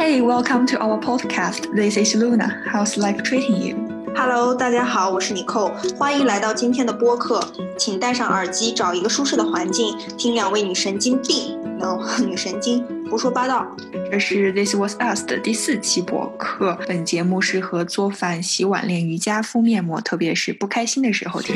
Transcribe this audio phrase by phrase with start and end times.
[0.00, 1.76] Hey, welcome to our podcast.
[1.76, 2.64] This is Luna.
[2.66, 3.76] How's life treating you?
[4.16, 7.38] Hello，大家好，我是妮蔻，欢迎来到今天的播客。
[7.76, 13.66] 请戴上耳机，找一个舒适的环境，听两位女神经病，no， 女神经胡说八道。
[14.10, 16.78] 这是 This Was Us 的第四期播客。
[16.88, 21.54] 本节目适合做饭、洗碗、练瑜伽、敷面膜，特别是不开心的时候听。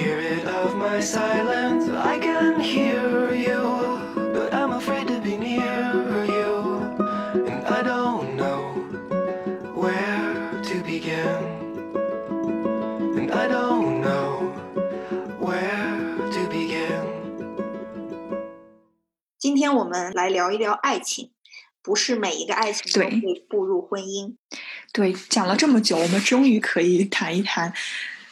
[19.64, 21.30] 天我们来聊一聊爱情，
[21.82, 24.36] 不是每一个爱情都对会步入婚姻。
[24.92, 27.72] 对，讲了这么久，我们终于可以谈一谈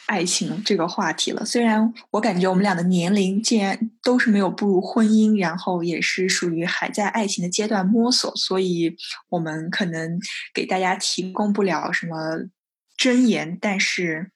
[0.05, 1.43] 爱情这个话题了。
[1.43, 8.95] 虽然我感觉我们俩的年龄竟然都是没有步入婚姻，然后也是属于还在爱情的阶段摸索，所以
[9.29, 10.19] 我们可能
[10.53, 12.41] 给大家提供不了什么
[12.95, 14.29] 箴言，但是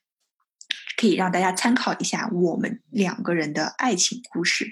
[0.99, 4.65] 可以让大家参考一下我们两个人的爱情故事。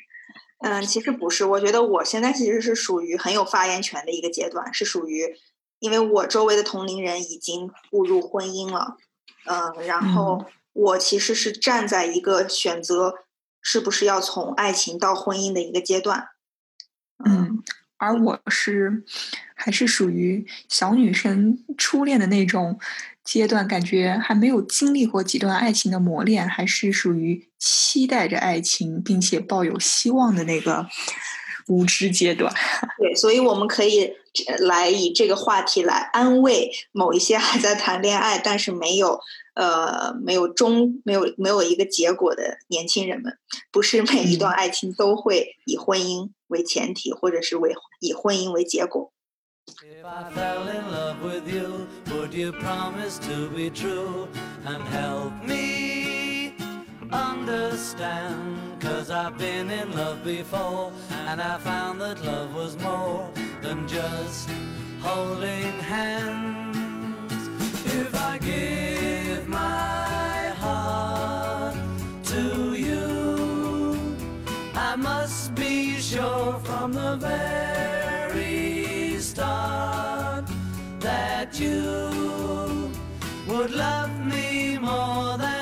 [0.67, 5.35] 嗯，其实不是，我觉得我现在其实是属于很有发言权的一个阶段，是属于，
[5.77, 8.97] 因为我周围的同龄人已经步入婚姻了，
[9.45, 13.13] 嗯，然后我其实是站在一个选择
[13.61, 16.29] 是不是要从爱情到婚姻的一个阶段，
[17.23, 17.63] 嗯，
[17.97, 19.03] 而我是
[19.53, 22.79] 还是属于小女生初恋的那种
[23.23, 30.85] 阶段，感觉还没有经历过几段爱情的磨练，还是属于期待着爱情并且抱有希望的那个
[31.67, 32.53] 无知阶段。
[33.01, 34.03] 对，所以我们可以
[34.47, 39.19] 呃来以这个话题来安慰某一些还在谈恋爱但是没有
[39.55, 43.35] 呃没有终没有没有一个结果的年轻人们，
[43.71, 49.11] 不是每一段爱情都会以婚姻为前提，或者是为以婚姻为结果。
[57.11, 58.81] Understand?
[58.81, 60.91] Cause I've been in love before
[61.27, 63.29] and I found that love was more
[63.61, 64.49] than just
[65.01, 66.77] holding hands.
[67.85, 71.75] If I give my heart
[72.25, 73.97] to you,
[74.73, 80.45] I must be sure from the very start
[80.99, 82.91] that you
[83.47, 85.54] would love me more than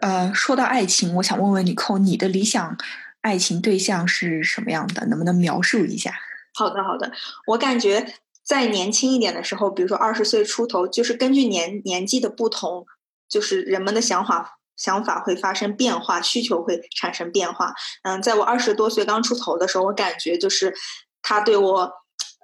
[0.00, 2.76] 呃，说到爱情，我想问问你寇，你的理想
[3.22, 5.06] 爱情对象是什么样的？
[5.06, 6.12] 能不能描述一下？
[6.54, 7.12] 好的，好的。
[7.48, 12.86] 我感觉在年轻一点的时候，比如说二十岁出头，就是根据年年纪的不同，
[13.28, 17.74] 就是人们的想法想法会发生变化，需求会产生变化。
[18.02, 20.74] 嗯，在我二十多岁刚出头的时候，我感觉就是
[21.22, 21.90] 他对我，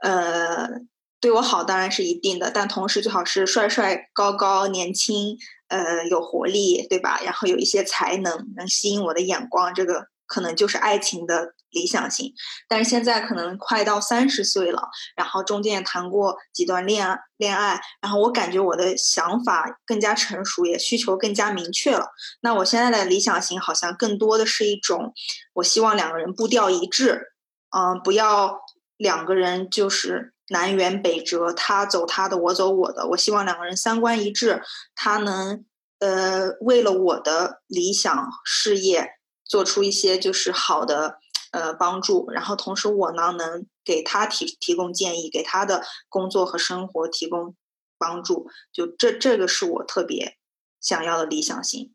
[0.02, 0.68] 呃，
[1.20, 5.36] 对我好当然是一定的，但同时最好是帅帅、高高、年轻，
[5.72, 7.18] 呃，有活力，对吧？
[7.24, 12.30] 然后有一些才能，能吸引我的眼光，这个可能就是爱情的理想型。
[12.68, 14.82] 但是现在可能快到三十岁了，
[15.16, 22.08] 然后中间也谈过几段恋恋爱，然后我感觉我的想法更加成熟，也需求更加明确了。
[22.42, 25.14] 那我现在的理想型好像更多的是一种，
[25.54, 27.32] 我希望两个人步调一致，
[27.70, 28.60] 嗯、不要
[28.98, 33.08] 两个人就是南辕北辙，他走他的，我走我的。
[33.08, 34.62] 我希望两个人三观一致，
[34.94, 35.64] 他能
[35.98, 39.12] 呃为了我的理想事业
[39.44, 41.18] 做出一些就是好的
[41.52, 47.54] 呃帮助，然后同时我呢能给他提提供建议，给他的工作和生活提供
[47.96, 50.36] 帮助，就这这个是我特别
[50.80, 51.94] 想要的理想型。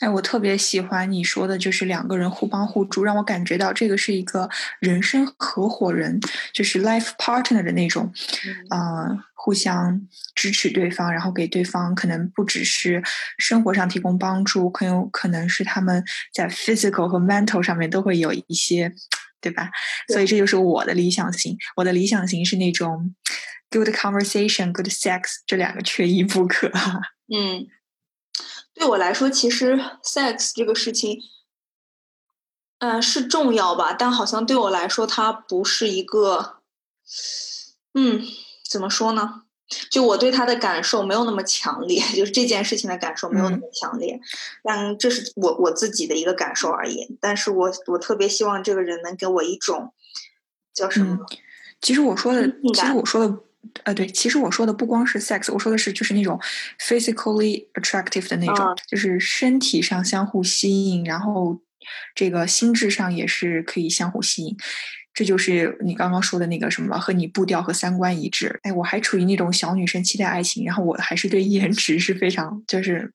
[0.00, 4.48] 哎，我特别喜欢你说的，就是两个人互帮互助，让我感觉到这个是一个
[4.80, 6.18] 人生合伙人，
[6.52, 8.12] 就是 life partner 的那种，
[8.70, 10.00] 啊、互相
[10.34, 13.00] 支持对方，然后给对方可能不只是
[13.38, 16.02] 生活上提供帮助，很有可能是他们
[16.34, 18.92] 在 physical 和 mental 上面都会有一些，
[19.40, 19.70] 对吧？
[20.08, 23.14] 对所以这就是我的理想型，我的理想型是那种
[23.70, 26.68] good conversation、good sex 这两个缺一不可。
[27.32, 27.66] 嗯，
[28.74, 31.20] 对我来说，其实 sex 这个事情，
[32.78, 36.56] 嗯、是重要吧，但好像对我来说，它不是一个，
[37.94, 38.22] 嗯，
[38.68, 39.42] 怎么说呢？
[39.90, 44.20] 就我对他的感受没有那么强烈， 就是这件事情的感受没有那么强烈，
[44.62, 47.16] 但这是我我自己的一个感受而已。
[47.22, 49.94] 但是我我特别希望这个人能给我一种
[50.74, 51.24] 叫什么？
[51.80, 53.38] 其实我说的，其实我说的，
[53.84, 56.38] 呃，对，其实我说的不光是 sex，我说的是就是那种
[56.80, 61.60] physically attractive 的那种，啊就是身体上相互吸引，然后
[62.14, 64.56] 这个心智上也是可以相互吸引。
[65.14, 68.58] 这就是你刚刚说的那个什么，和你步调和三观一致。
[68.62, 73.12] 哎，我还处于那种小女生期待爱情，然后我还是对颜值是非常，就是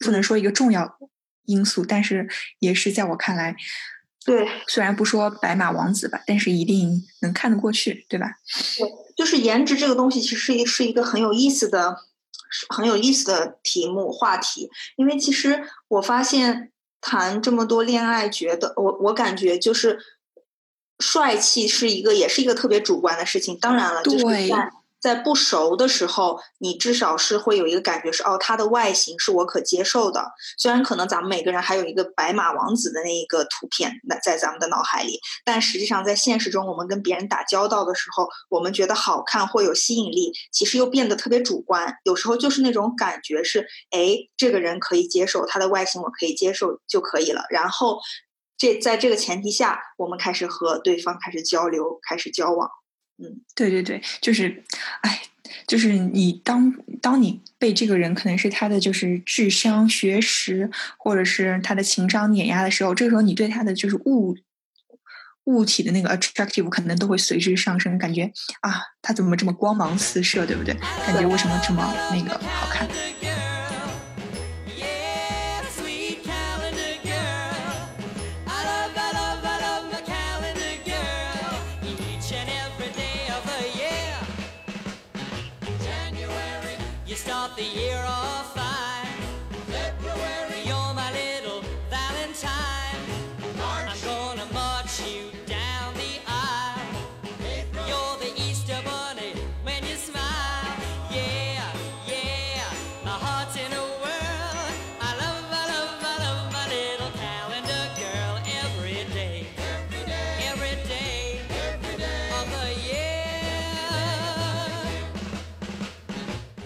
[0.00, 0.98] 不能说一个重要
[1.44, 2.26] 因素，但是
[2.60, 3.54] 也是在我看来，
[4.24, 8.36] 对，虽然不说白马王子吧，但是一定能看得过去，对吧？
[8.78, 11.96] 对，就是颜值这个东西，其实是一是一个很有意思的、
[12.70, 14.70] 很有意思的题目话题。
[14.96, 19.98] 因为其实我发现谈这么多恋爱，觉得我我感觉就是
[20.98, 23.58] 帅气是一个，也是一个特别主观的事情。
[23.58, 24.24] 当然了，就是
[25.04, 30.32] 在不熟的时候，你至少是会有一个感觉是哦，他的外形是我可接受的。
[30.56, 41.94] 虽然可能咱们每个人还有一个白马王子的那一个图片那在咱们的脑海里，但实际上在现实中，我们跟别人打交道的时候，我们觉得好看或有吸引力，其实又变得特别主观。
[42.04, 47.44] 有时候就是那种感觉是，哎，这个人可以接受，他的外形我可以接受就可以了。
[47.50, 48.00] 然后
[48.56, 52.70] 这在这个前提下，我们开始和对方开始交流，开始交往。
[53.18, 54.64] 嗯对对对，就是，
[55.02, 55.22] 哎，
[55.66, 60.68] 就是你当当你被这个人可能是他的就是智商、学识，
[60.98, 64.36] 或者是他的情商碾压的时候，这个时候你对他的就是物
[65.44, 70.74] 物体的那个 attractive 可能都会随之上升，感觉啊，他怎么这么光芒四射，对不对？
[71.06, 72.88] 感觉为什么这么那个好看？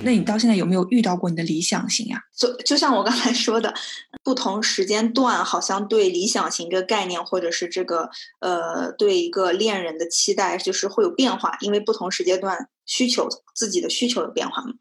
[0.01, 2.23] 那你到现在有没有遇到过你的理想型呀？
[2.37, 3.75] 就就像我刚才说的，
[4.23, 8.09] 不同时间段好像对理想型这个概念，或者是这个
[8.41, 14.73] 呃对一个恋人的期待，就是会有变化，因为不同时间段需求自己的需求有变化嘛。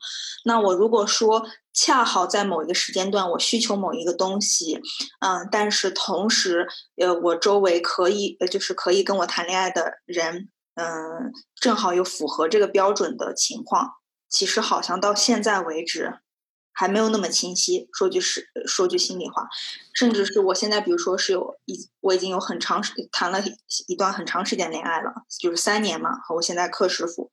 [0.45, 4.79] 那我如果说恰好在某一个时间段我需求某一个东西，
[5.19, 13.89] 嗯，但是同时呃我周围可以呃就是可以跟我谈恋爱的人，嗯，正好有符合这个标准的情况，
[14.29, 16.19] 其实好像到现在为止。
[16.79, 17.89] 还没有那么清晰。
[17.91, 19.47] 说句实，说句心里话，
[19.95, 23.43] 甚至是我现在，比如说是有一，我已经有很长时谈了
[23.87, 27.31] 一段很长时间恋爱了，就是三年嘛，和我现在克师傅。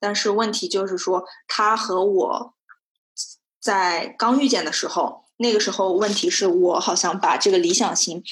[0.00, 2.54] 但是问题就是说，他和我
[3.60, 8.24] 在刚遇见的时候，那个时候问题是我好像把这个理想型。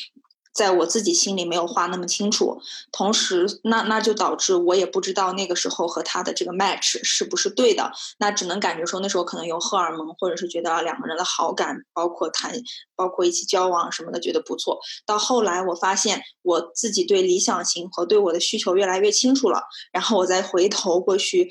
[0.57, 12.55] 在我自己心里没有画那么清楚，同时那那就导致我也不知道那个时候和他的这个 match 是不是对的，那只能感觉说那时候可能有荷尔蒙，或者是觉得两个人的好感，包括谈，
[12.95, 14.81] 包括一起交往什么的，觉得不错。
[15.05, 19.61] 到后来我发现我自己对理想型和对我的需求越来越清楚了，
[19.93, 21.51] 然后我再回头过去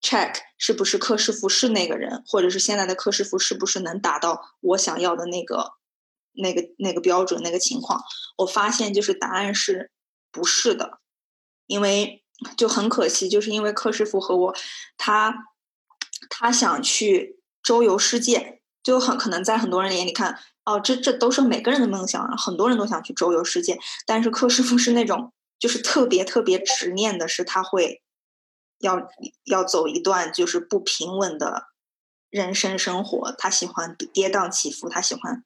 [0.00, 5.79] check 是不是柯师傅是那个人，或者是现在的柯师傅是不是能达到我想要的那个。
[6.32, 8.02] 那个那个标准那个情况，
[8.38, 9.90] 我发现就是答案是
[10.30, 11.00] 不是的，
[11.66, 12.24] 因为
[12.56, 14.56] 就很可惜，就是因为柯师傅和我，
[14.96, 15.34] 他
[16.28, 28.02] 他想去周游世界，就很可能在很多人眼里看，哦，这这都是每个人的梦想，很多人都想去周游世界，但是柯师傅是那种就是特别特别执念的，是他会
[28.78, 29.08] 要
[29.44, 31.64] 要走一段就是不平稳的
[32.30, 35.44] 人生生活，他喜欢跌宕起伏，他喜欢。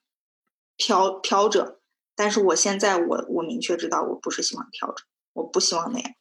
[0.76, 1.78] 飘飘着，
[2.14, 5.04] 但是我现在我我明确知道我不是喜欢飘着，
[5.34, 6.12] 我不希望那样。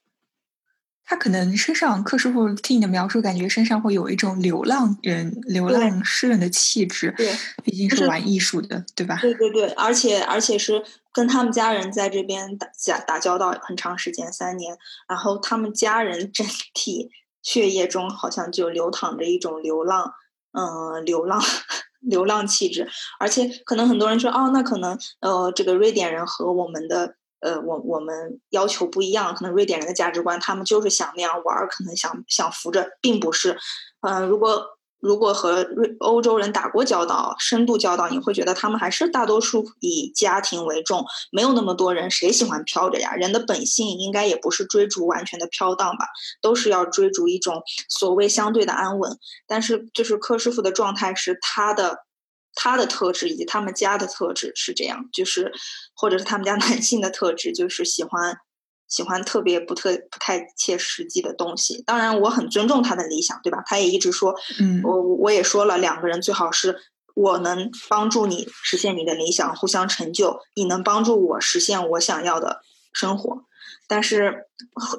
[1.05, 7.13] 他可能身上，柯师傅听你的描述，感觉身上会有一种流浪人、流浪诗人的气质。
[7.17, 7.29] 对，
[7.62, 9.19] 毕竟是玩艺术的，对吧？
[9.19, 10.81] 对对对，而且而且是
[11.12, 14.77] 跟他们家人在这边打打打交道很长时间，三年，
[15.10, 17.12] 然后他们家人整体
[17.43, 20.13] 血液中好像就流淌着一种流浪，
[20.53, 21.41] 嗯，流浪。
[22.03, 22.88] 流浪气质，
[23.19, 33.57] 而且可能很多人说，哦，那可能呃，这个瑞典人和我们的呃，我我们要求不一样，可能瑞典人的价值观，他们就是想那样玩，可能想想扶着，并不是，
[34.01, 34.65] 嗯、呃，如果
[35.03, 43.13] 如果和瑞欧洲人打过交道，深度交道，你会觉得他们还是大多数以家庭为重，没有那么多人，谁喜欢飘着呀？
[43.13, 46.05] 人的本性应该也不是追逐完全的飘荡吧，
[46.41, 49.17] 都是要追逐一种所谓相对的安稳。
[49.45, 51.98] 但是就是柯师傅的状态是他的
[52.55, 55.51] 他的特质以及他们家的特质是这样，就是
[55.93, 58.38] 或者是他们家 男性的特质，就是喜欢
[58.93, 61.81] 喜欢特别不特不太切实际的东西。
[61.83, 63.63] 当然，我很尊重他的理想，对吧？
[63.65, 66.77] 他也一直说，嗯我我也说了，两个人最好是
[67.15, 72.62] 我能帮助你实现你的理想，互相成就，你能帮助我实现我想要的
[72.93, 73.45] 生活。
[73.88, 74.45] 但是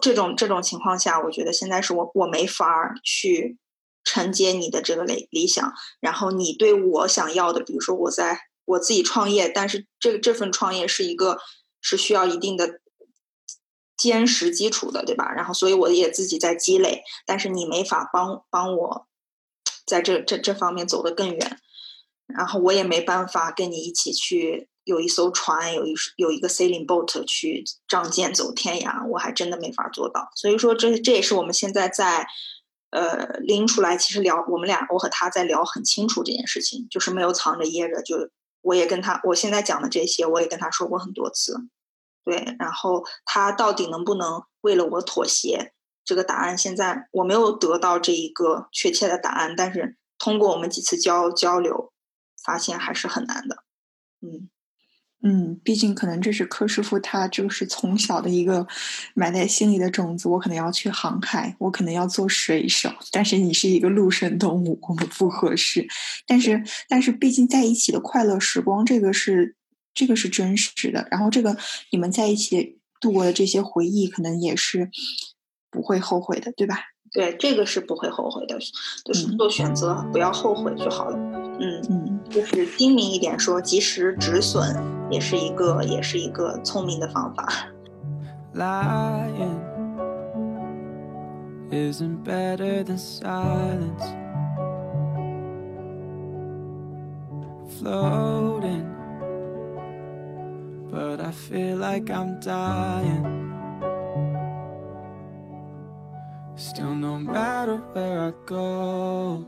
[0.02, 3.58] 这种这种情况下，我觉得现在是我我没法儿去
[4.02, 11.38] 承接你的这个理理想，然后你对我想要的，比如说我在我自己创业，但是这个这份创业是一个
[11.80, 12.80] 是需要一定的
[14.10, 15.32] 坚实基础的，对吧？
[15.32, 19.06] 然后所以我也自己在积累，但是你没法帮帮我
[19.86, 21.58] 在这这这方面走得更远，
[22.26, 30.30] 然后我也没办法跟你一起去有一艘船，有一有一个 sailing boat 去仗剑走天涯，我还真的没法做到。
[30.36, 32.26] 所以说这这也是我们现在在
[32.90, 38.28] 呃拎出来，其实聊我们俩我和他在聊很清楚这件事情，就是没有藏着掖着，就
[38.60, 41.68] 我也跟他我现在讲的这些，我也跟他说过很多次。
[42.24, 45.72] 对，然后他到底能不能为了我妥协？
[46.04, 51.92] 这个答案现在我没有得到这一个确切的答案，但是通过我们几次交交流，
[52.44, 53.64] 发现还是很难的。
[54.20, 54.50] 嗯，
[55.22, 58.66] 嗯，毕竟可能这是柯师傅他就是从小的一个
[59.14, 60.28] 埋在心里的种子。
[60.28, 65.88] 我可能要去航海，我可能要做水手，但是你是一个陆生动物，我们不合适。
[66.26, 69.56] 但是，但是毕竟在一起的快乐时光，这个是
[69.94, 71.06] 这个是真实的。
[71.10, 71.56] 然后，这个
[71.90, 74.90] 你们在一起度过的这些回忆，可能也是
[75.70, 76.76] 不会后悔的，对吧？
[77.12, 78.58] 对，这个是不会后悔的，
[79.04, 81.16] 就是嗯做选择不要后悔就好了。
[81.60, 84.76] 嗯，嗯就是精明一点说，及时止损
[85.10, 87.68] 也是一个也是一个聪明的方法。
[88.52, 89.60] Lying
[91.70, 94.04] isn't better than silence.
[97.80, 98.86] Floating,
[100.94, 103.24] but I feel like I'm dying.
[106.56, 109.44] Still, no matter where I go.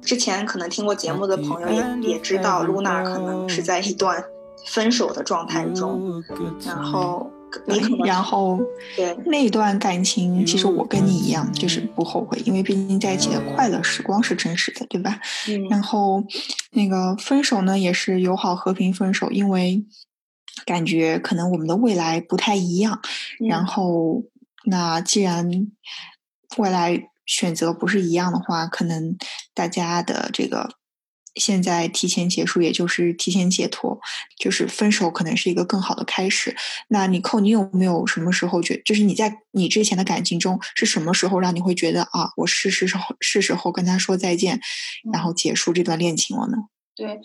[0.00, 4.22] 之前可能听过节目的朋友也也知道，露娜可能是在一段
[4.64, 6.22] 分手的状态中
[6.64, 7.28] 然后
[7.66, 8.58] 你可能然后
[8.96, 15.18] 对那段感情，其实我跟你一样，就是不后悔，因为毕竟在一起的快乐时光是真实的，对吧？
[15.48, 16.22] 嗯然后
[16.70, 19.84] 那个分手呢，也是友好和平分手，因为
[20.64, 23.00] 感觉可能我们的未来不太一样。
[23.38, 24.24] 然嗯后，
[24.64, 25.48] 那既然
[26.56, 29.16] 未来选择不是一样的话，可能
[29.54, 30.76] 大家的这个
[31.36, 34.00] 现在提前结束，也就是提前解脱，
[34.36, 36.56] 就是分手可能是一个更好的开始。
[36.88, 44.60] 那你扣，你有没有什么时候觉，就是你在你之前的感情中是什么时候让你会觉得啊，我是是时候是时候跟他说再见，
[45.12, 46.56] 然后结束这段恋情了呢？
[46.96, 47.20] 对，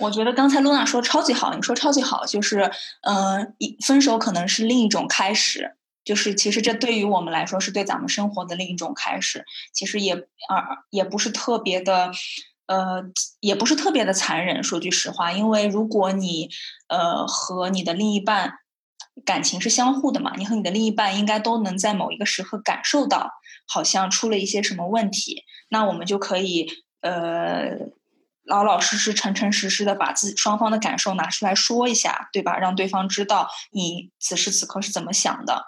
[0.00, 2.70] 我觉得刚才露娜说超级好，你说超级好，就是
[3.02, 3.46] 嗯、呃
[3.86, 12.10] 分手可能是另一种开始，就是其实这对于我们来说是对咱们生活的另一种开始，其实也啊、也不是特别的。
[12.66, 13.02] 呃，
[13.40, 16.48] 也不是特别的残忍，说句实话，因为如果你
[16.86, 18.52] 呃和你的另一半
[19.24, 23.28] 感情是相互的嘛，你和你的另一半应该都能在某一个时刻感受到，
[23.66, 26.68] 好像出了一些什么问题，那我们就可以
[27.00, 27.76] 呃
[28.44, 32.58] 老老实实、诚诚实实的把自己双方的感受拿出来说一下，对吧？
[32.58, 35.64] 让对方知道你此时此刻是怎么想的。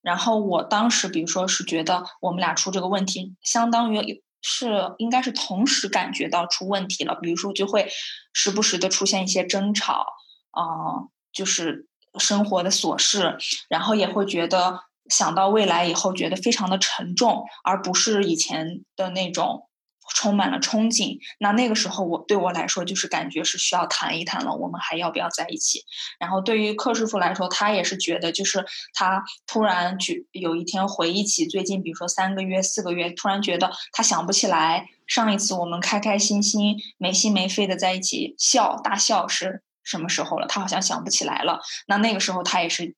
[0.00, 7.14] 然后我当时，比如说是觉得我们俩出这个问题，相当于是应该是同时感觉到出问题了。
[7.20, 7.88] 比如说，就会
[8.32, 10.06] 时不时的出现一些争吵，
[10.50, 13.36] 啊、就是生活的琐事，
[13.68, 19.67] 然后也会觉得想到未来以后，觉得非常的沉重，而不是以前的那种
[20.14, 21.18] 充满了憧憬。
[21.38, 25.84] 那那个时候我对我来说，就是感觉是需要谈一谈了，我们还要不要在一起？
[26.18, 41.60] 然后对于柯师傅来说，他也是觉得，就是他突然举有一天回忆起最近，比如说三个月、四个月，突然觉得他想不起来上一次我们开开心心、没心没肺的在一起笑大笑是什么时候了，他好像想不起来了。
[41.86, 42.94] 那那个时候他也是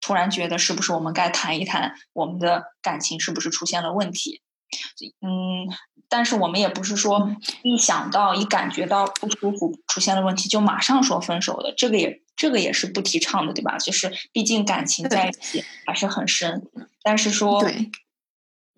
[0.00, 4.40] 突然觉得，是不是我们该谈一谈我们的感情是不是出现了问题？
[5.20, 5.68] 嗯，
[6.08, 7.30] 但是我们也不是说
[7.62, 13.78] 一想到一感觉到不舒服出现了问题就马上说分手的，这个也这个也是不提倡的，对吧？
[13.78, 16.66] 就是毕竟感情在一起还是很深，
[17.02, 17.90] 但是说对，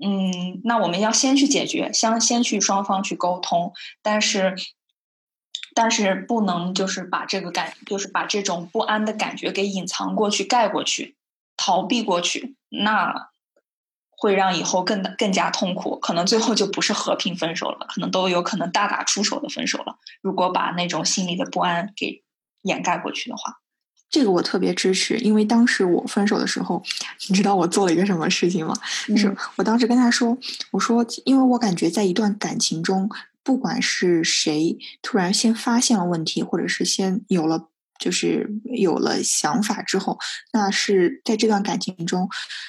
[0.05, 4.55] 嗯，那我们要先去解决，先先去双方去沟通，但是，
[5.75, 11.17] 但是不能就是把这个感，就是把这种不安的感觉给隐藏过去、盖过去、
[11.57, 13.31] 逃避过去，那
[14.21, 19.97] 会让以后更更加痛苦，可能最后就不是和平分手了，可能都有可能大打出手的分手了。
[20.21, 22.25] 如果把那种心里的不安给
[22.63, 23.61] 掩盖过去的话，
[24.11, 26.83] 这个我特别支持，因为当时我分手的时候，
[27.29, 28.75] 你知道我做了一个什么事情吗？
[29.07, 30.37] 就是嗯我当时跟他说，
[30.73, 33.09] 我说，因为我感觉在一段感情中，
[33.45, 37.69] 不管是谁突然先发现了问题，或者是先有了。
[37.99, 40.17] 就是有了想法之后，
[40.53, 42.29] 那是在这段感情中，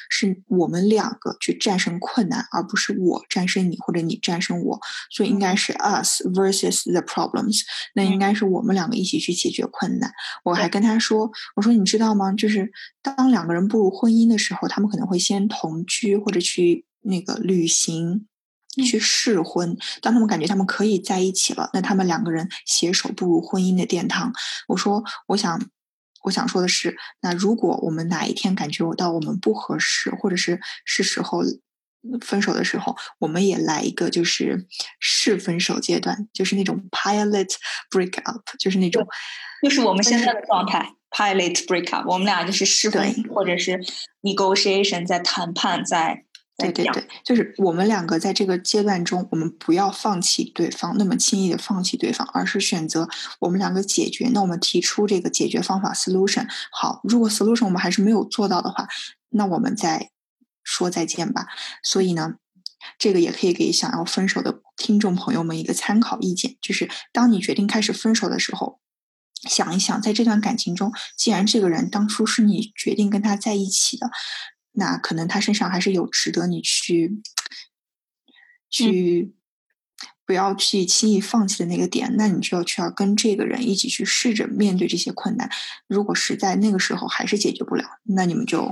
[0.10, 4.80] 是我们两个去战胜困难，而不是我战胜你或者你战胜我。
[5.12, 7.62] 所以应该是 us versus the problems，
[7.94, 10.12] 那应该是我们两个一起去解决困难。
[10.44, 12.32] 我还跟他说，我说你知道吗？
[12.34, 12.72] 就是
[13.02, 18.26] 当两个人步入婚姻的时候，他们可能会先同居或者去那个旅行。
[18.84, 24.32] 去试婚，当他们感觉他们可以在一起了，那他们两个人携手步入婚姻的殿堂。
[24.68, 25.70] 我说，我想，
[26.24, 31.42] 我想说的是，那如果我们哪一天感觉到我们不合适，或者是是时候
[32.22, 34.68] 分手的时候，我们也来一个就是
[35.00, 37.50] 试分手阶段，就是那种 pilot
[37.92, 39.06] break up，就是那种
[39.62, 43.78] 就是我们现在的状态，pilot breakup，我们俩就是试婚或者是
[44.22, 46.24] negotiation，在谈判，在
[46.60, 53.08] 对对对，就是我们两个在这个阶段中，我们不要放弃对方，那么轻易的放弃对方，而是选择
[53.40, 54.30] 我们两个解决。
[54.34, 56.48] 那我们提出这个解决方法 solution。
[56.72, 58.88] 好，如果 solution 我们还是没有做到的话，
[59.30, 60.12] 那我们再
[60.64, 61.48] 说再见吧。
[61.82, 62.36] 所以呢，
[62.98, 68.80] 这个也可以给想要分手的听众朋友们一个参考意见，就是当你决定开始分手的时候。
[69.48, 74.12] 想一想，在这段感情中，既然这个人当初是你决定跟他在一起的，
[74.80, 77.22] 那可能他身上还是有值得你去
[78.72, 79.36] 去、
[80.26, 85.50] 不要去轻易放弃的那个点，那你就要去要跟这个人一起去试着面对这些困难。
[85.88, 88.72] 如果实在那个时候还是解决不了，那你们就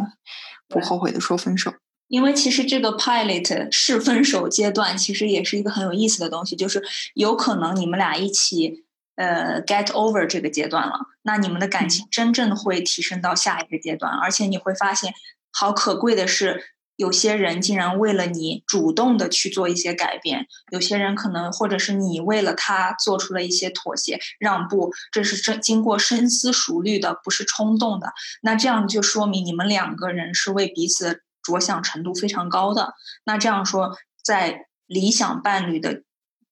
[0.67, 1.73] 不后悔的说分手。
[2.07, 6.81] 因为其实这个 pilot 试分手阶段，其实也是一个很有意思的东西，就是
[7.15, 8.85] 有可能你们俩一起
[9.15, 15.11] 呃 get over 这个阶段了，那你们的感情真正会提升到下一个阶段，而且你会发现，
[15.59, 16.63] 好可贵的是，
[16.97, 28.13] 有些人竟然为了你主动的去做一些改变，有些人可能或者是你为了他做出了一些妥协让步，这是真经过深思熟虑的，不是冲动的。
[28.43, 32.93] 那这样就说明你们两个人是为彼此着想程度非常高的。
[33.25, 36.03] 那这样说，在理想伴侣的，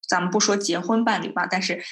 [0.10, 1.84] 咱们不说结婚伴侣吧，但是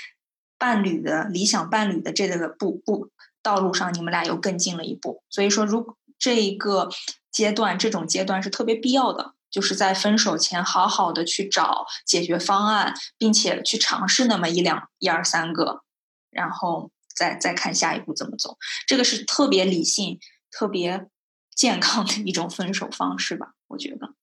[0.57, 3.11] 伴侣的理想伴侣的这个步步
[3.43, 5.21] 道路上，你们俩又更近了一步。
[5.29, 6.89] 所以说，如这一个
[7.29, 9.33] 阶段，这种阶段是特别必要的。
[9.51, 15.83] 就是在分手前，好好的去找解决方案，并且去尝试那么一两一二三个，
[16.31, 18.57] 然后再再看下一步怎么走。
[18.87, 20.17] 这个是特别理性、
[20.49, 21.07] 特别
[21.53, 24.15] 健康的一种分手方式吧，我觉得。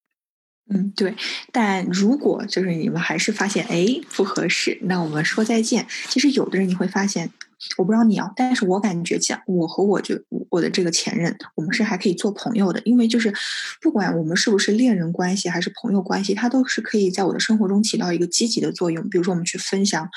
[0.72, 1.14] 嗯，对。
[1.52, 5.86] 但如果就是你们还是发现哎不合适，那我们说再见。
[6.08, 7.32] 其实有的人你会发现，
[7.76, 10.14] 我不知道你啊，但是我感觉讲我和我就
[10.48, 13.32] 我的这个前任，我们是还可以做朋友的，因为就是
[13.80, 19.08] 不管我们是不是恋人关系还是朋友关系，他都是可以在我的生活中起到一个积极的作用。
[19.08, 20.08] 比如说我们去分享，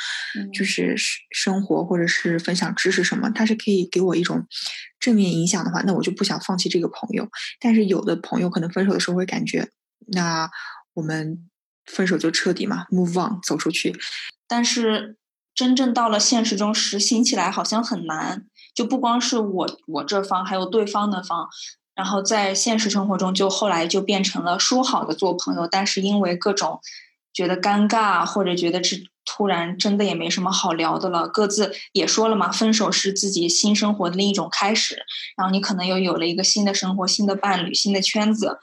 [0.54, 4.48] 就是生生活或者是分享知识什么，他是可以给我一种
[5.00, 7.30] 正面影响的话，那我就不想放弃这个朋友。
[7.60, 9.70] 但是有的朋友可能分手的时候会感觉。
[10.08, 10.50] 那
[10.96, 11.48] 我们
[11.86, 13.96] 分手就彻底嘛，move on，走出去。
[14.48, 15.16] 但是
[15.56, 21.48] 真正到了现实中实行起来好像很难，就不光是我我这方，还有对方的方。
[21.96, 26.80] 然后在现实生活中，就后来就变成了说好的做朋友，但是因为各种
[27.32, 35.04] 觉得尴尬，或者觉得这突然真的也没什么好聊的了，各自也说了嘛，分手是自己新生活的另一种开始。
[35.38, 38.58] 然后你可能又有了一个新的生活、新的伴侣、新的圈子。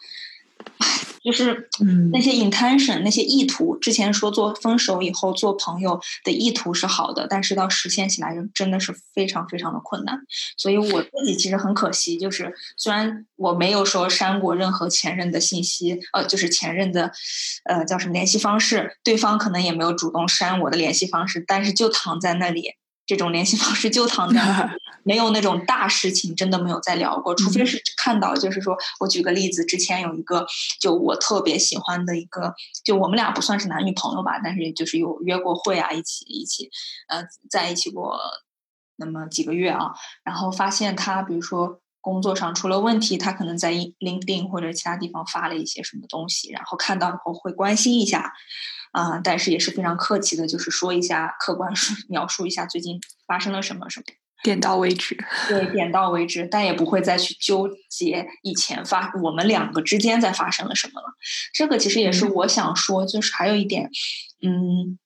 [1.23, 10.19] 就是嗯那些 intention、那些意图，之前说做分手以后做朋友的意图是好的，但是到实现起来真的是非常非常的困难。
[10.57, 17.13] 所以我自己其实很可惜，就是虽然我没有说删过任何前任的信息，呃，就是前任的
[17.65, 22.75] 呃叫什么联系方式，对方可能也没有主动删我的联系方式，但是就躺在那里。
[23.11, 24.71] 这种联系方式就躺在
[25.03, 30.47] 没有那种大事情，真的没有再聊过，除非是看到，就是说我举个例子，之前有一个
[30.81, 36.71] 就我特别喜欢的一个，就我们俩不算是男女朋友吧，但是就是有约过会啊，一起一起
[37.09, 38.17] 呃在一起过
[38.95, 39.91] 那么几个月啊，
[40.23, 48.33] 然后发现他比如说工作上出了问题，他可能在 LinkedIn 或者其他地方发了一些什么东西，然后看到以后会关心一下。
[48.93, 51.73] 啊、呃，但是也是非常客气的，就是说一下，客观
[52.09, 54.05] 描述一下最近发生了什么什么，
[54.43, 55.17] 点到为止。
[55.49, 61.07] 对，点到为止，但也不会再去纠结以前发我们两个之间在发生了什么了。
[61.53, 63.91] 这个其实也是我想说，就是还有一点，
[64.43, 64.99] 嗯，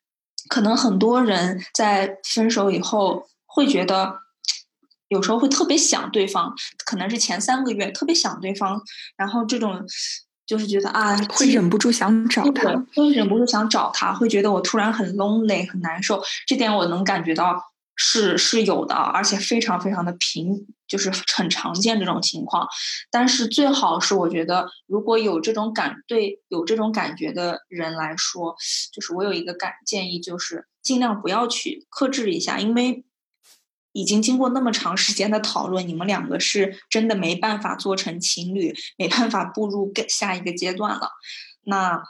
[0.48, 4.20] 可能很多人在分手以后会觉得
[5.08, 6.54] 有时候会特别想对方，
[6.86, 8.80] 可能是前三个月特别想对方，
[9.16, 9.84] 然后这种
[10.46, 17.58] 就是觉得啊，会忍不住想找他。，会忍不住想找他，会觉得我突然很 lonely 很难受，这点我能感觉到
[17.96, 22.68] 是是有的，而且非常非常的频，就是很常见这种情况。
[23.10, 28.54] 但是最好是我觉得，如果有这种感对有这种感觉的人来说，
[28.92, 33.04] 就是我有一个感建议，就是尽量不要去克制一下，因为。
[33.94, 41.12] 已经经过那么长时间的讨论，你们两个是真的没办法做成情侣，没办法步入更下一个阶段了。
[41.62, 42.02] 那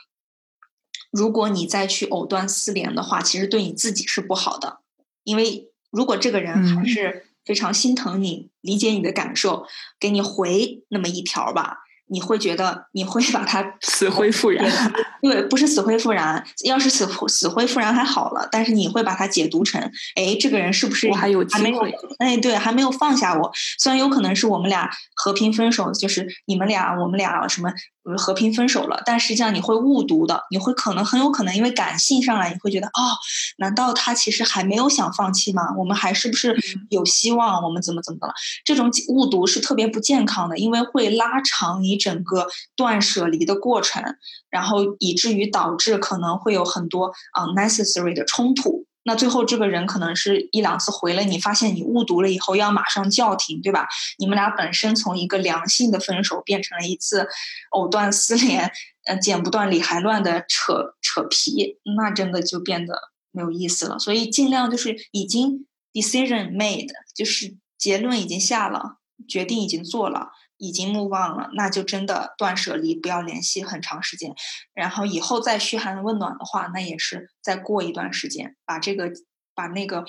[1.11, 4.81] 如果你再去藕断丝连的话，其实对你自己是不好的，
[5.25, 9.67] 因为如果这个人还嗯是非常心疼你、理解你的感受，
[10.01, 14.65] 给你回那么一条吧，你会觉得你会把它 死灰复燃。
[15.23, 16.45] 对，不是死灰复燃。
[16.65, 19.81] 要是死死灰复燃还好了，但是你会把它解读成，
[20.17, 22.17] 哎，这个人是不是我还有还没有机会？
[22.19, 23.51] 哎，对，还没有放下我。
[23.79, 27.73] 虽然有可能是我们俩和平分手，就是你们俩我们俩什么
[28.05, 33.17] 呃和平分手了，但实际上你会误读的，你会可能很有可能因为感性上来，你会觉得哦，
[33.59, 35.63] 难道他其实还没有想放弃吗？
[35.79, 36.57] 我们还是不是
[36.91, 37.63] 有希望？
[37.63, 38.35] 我们怎么怎么的了？
[38.65, 44.03] 这种误读是特别不健康的，因为会拉长你整个断舍离的过程。
[44.51, 48.87] 然后以至于导致可能会有很多 unnecessary 的冲突。
[49.05, 53.87] 那最后这个人可能是一两次回了你，发现你误读了以后要马上叫停，对吧？
[54.19, 57.29] 你们俩本身从一个良性的分手变成了一次
[57.71, 58.73] 藕断丝连，
[59.05, 62.95] 呃，剪不断理还乱的扯扯皮，那真的就变得
[63.31, 63.99] 没有意思了。
[63.99, 70.31] 所以尽量就是已经 decision made，就是结论已经下了，决定已经做了。
[70.57, 74.35] 已经目望了，那就真的断舍离，不要联系很长时间。
[74.73, 79.11] 然后以后再嘘寒问暖的话，那也是再过一段时间，把这个
[79.55, 80.05] 把那个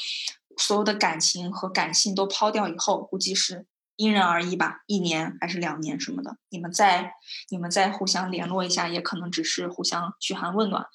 [0.58, 7.14] 所有的感情和感性都抛掉以后，估计是因人而异吧，一年还是两年什么的，你们再
[7.50, 10.86] 你们再互相联络一下，也可能只是互相嘘寒问暖，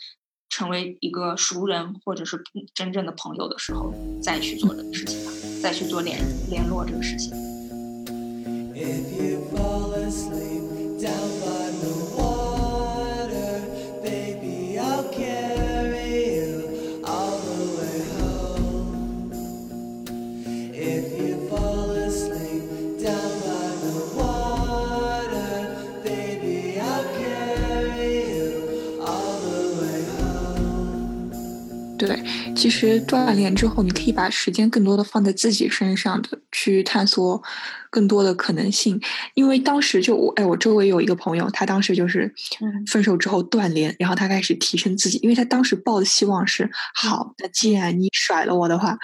[0.48, 2.42] 成为一个熟人或者是
[2.74, 5.32] 真正的朋友的时候，再去做这个事情吧，
[5.62, 7.49] 再去做联联络这个事情。
[8.82, 11.29] If you fall asleep down
[32.60, 37.42] 其实断联之后，你可以把时间更多的放在自己身上的，去探索
[37.88, 39.00] 更多的可能性。
[39.32, 42.26] 因为当时就我，哎，我周围有一个朋友，他当时就是
[42.60, 48.98] 嗯分手之后断联，然后他开始提升自己，因为他当时抱的希望是，好，那既然你甩了我的话。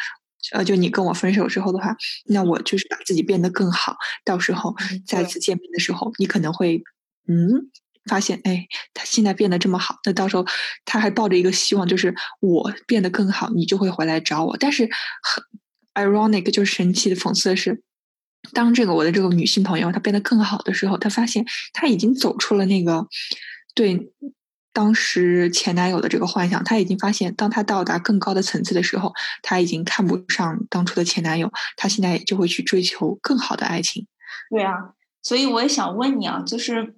[0.53, 4.73] 呃，就你跟我分手之后的话，那我就是把自己变得更好，到时候
[5.05, 6.85] 再次见面的时候，你可能会，
[7.27, 7.69] 嗯，
[8.07, 10.45] 发现，哎，他现在变得这么好，那到时候
[10.85, 14.57] 他还抱着一个希望，就是我变得更好，你就会回来找我。
[14.57, 14.89] 但是
[15.23, 15.45] 很
[15.95, 17.83] ironic，就是神奇的、讽刺的是，
[18.53, 23.07] 当这个我的这个女性朋友她变得更好的时候，她发现她已经走出了那个
[23.75, 24.13] 对
[24.73, 34.07] 当时前男友的这个幻想，她已经发现，当她到达更高的层次的时候，她已经看不上当初的前男友，她现在就会去追求更好的爱情。
[34.51, 34.75] 对啊，
[35.23, 36.95] 所以我也想问你啊，就是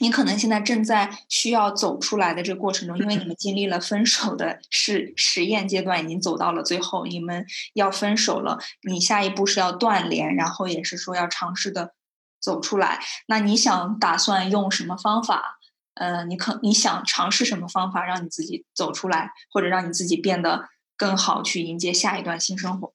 [0.00, 11.94] 你可能现在正在需要走出来的这个过程中，因为你们经历了分手的实实验阶段，已经走到了最后，你们要分手了，你下一步是要断联，然后也是说要尝试的
[12.40, 13.00] 走出来。
[13.26, 15.58] 那你想打算用什么方法？
[15.94, 22.94] 呃，你可你想尝试什么方法让你自己走出来，或者让你自己变得更好，去迎接下一段新生活？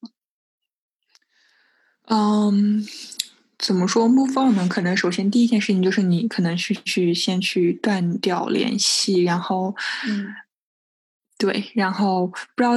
[2.06, 2.88] 嗯，
[3.60, 4.68] 怎么说 move on 呢？
[4.70, 9.76] 可能首先第一件事情就是你可能去去先去断掉联系，然后，
[10.08, 10.28] 嗯，
[11.38, 12.74] 对，然后不知道，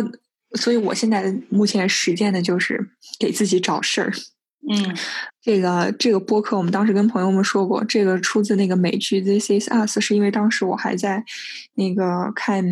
[0.55, 4.13] 所以我现在目前实践的就是给自己找事儿。
[4.69, 4.97] 嗯。
[5.43, 11.25] 这个这个播客，我们当时跟朋友们说过，这个出自那个美剧《This Is Us》，是因为当时我还在
[11.77, 12.63] 那个看，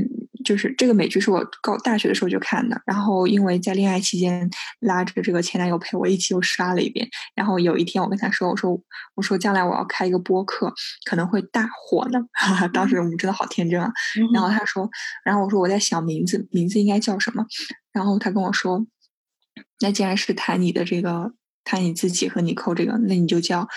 [0.44, 8.78] 就是这个美剧是我高大学的时候就看的，然后因为在恋爱期间拉着这个前男友陪我一起又刷了一遍，然后有一天我跟他说，我说
[9.14, 10.70] 我说将来我要开一个播客，
[11.06, 14.28] 可能会大火呢，哈哈，当时我们真的好天真啊，嗯。
[14.34, 14.86] 然后他说，
[15.24, 17.46] 然后我说我在想名字，名字应该叫什么？
[17.94, 18.86] 然后他跟我说，
[19.80, 21.32] 那既然是谈你的这个
[21.68, 23.68] 谈你自己和你扣这个，那你就叫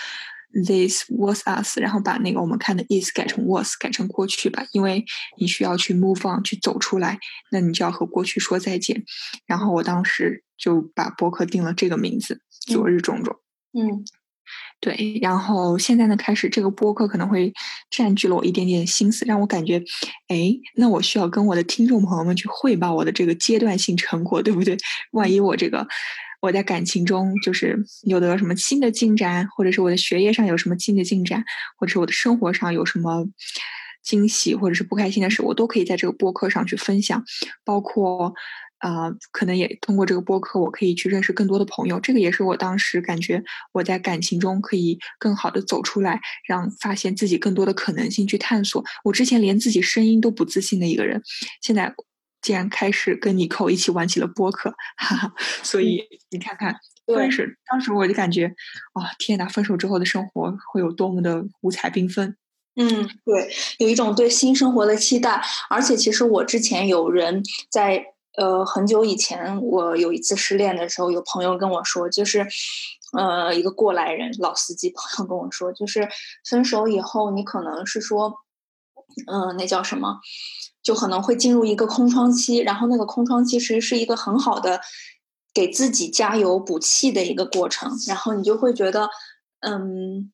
[0.64, 5.04] this was us，然后把那个我们看的 is 改成 was，改成过去吧，因为
[5.38, 7.18] 你需要去 move on，去走出来，
[7.50, 9.04] 那你就要和过去说再见。
[9.46, 13.36] 然后我当时就把博客定了这个名字，昨日种种。
[13.78, 14.04] 嗯
[14.80, 17.52] 对，然后现在呢，开始这个播客可能会
[17.88, 19.78] 占据了我一点点心思，让我感觉，
[20.26, 24.76] 哎，那我需要跟我的听众朋友们去汇报我的这个阶段性成果，对不对？
[25.12, 25.86] 万一我这个
[26.42, 31.42] 我在感情中就是有的什么新的进展，或者是我的学业上有什么新的进展，
[31.78, 33.26] 或者是我的生活上有什么
[34.02, 37.24] 惊喜或者是不开心的事，我都可以在这个播客上去分享，
[37.64, 38.34] 包括。
[38.82, 42.00] 啊、可能也通过这个播客，我可以去认识更多的朋友。
[42.00, 48.84] 这个也是我当时感觉我在感情中可以更好的走出来，让发现自己更多的可能性去探索。
[49.04, 51.22] 我之前连自己声音都不自信的一个人，
[51.60, 51.94] 现在
[52.42, 55.32] 竟然开始跟尼寇一起玩起了播客，哈哈。
[55.62, 56.76] 所以你看看，
[57.06, 58.46] 对分手当时我就感觉，
[58.92, 62.36] 啊、天呐，分手之后的生活会有多么的五彩缤纷。
[62.74, 68.02] 嗯，对，有一种对新生活的期待，而且其实我之前有人在
[68.38, 72.46] 呃很久以前，我有一次失恋的时候，有朋友跟我说，就是
[73.12, 76.08] 呃一个过来人老司机朋友跟我说，就是
[76.48, 78.32] 分手以后，你可能是说，
[79.26, 80.18] 嗯、那叫什么，
[80.82, 84.80] 就可能会进入一个空窗期，然后那个空窗期其实是一个很好的
[85.54, 89.08] 给自己加油补气的一个过程，然后你就会觉得，
[89.60, 90.32] 嗯。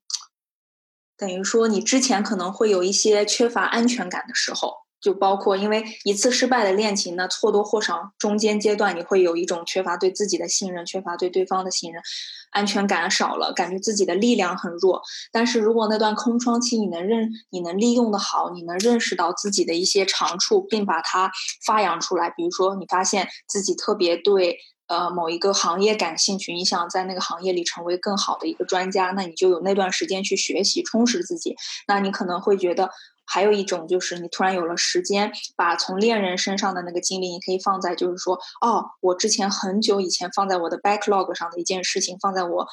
[1.20, 12.02] 等于说你之前可能会有一些缺乏安全感的时候，就包括因为一次失败的恋情呢，或多或少中间阶段你会有一种缺乏对自己的信任，缺乏对对方的信任，
[12.50, 15.02] 安全感少了，感觉自己的力量很弱。
[15.32, 21.30] 但是如果那段空窗期你能认，你能利用的好，你能认识到自己的一些长处，并把它
[21.64, 24.58] 发扬出来，比如说你发现自己特别对。
[24.88, 31.54] 呃，某一个行业感兴趣，你想在那个行业里成为更好的一个专家，那你就有那段时间去学习，充实自己。
[31.87, 32.88] 那你可能会觉得，
[33.28, 42.66] 还有一种就是你突然有了时间，把从恋人身上的那个精力，你可以放在就是说，哦，我之前很久以前放在我的 backlog 上的一件事情，放在我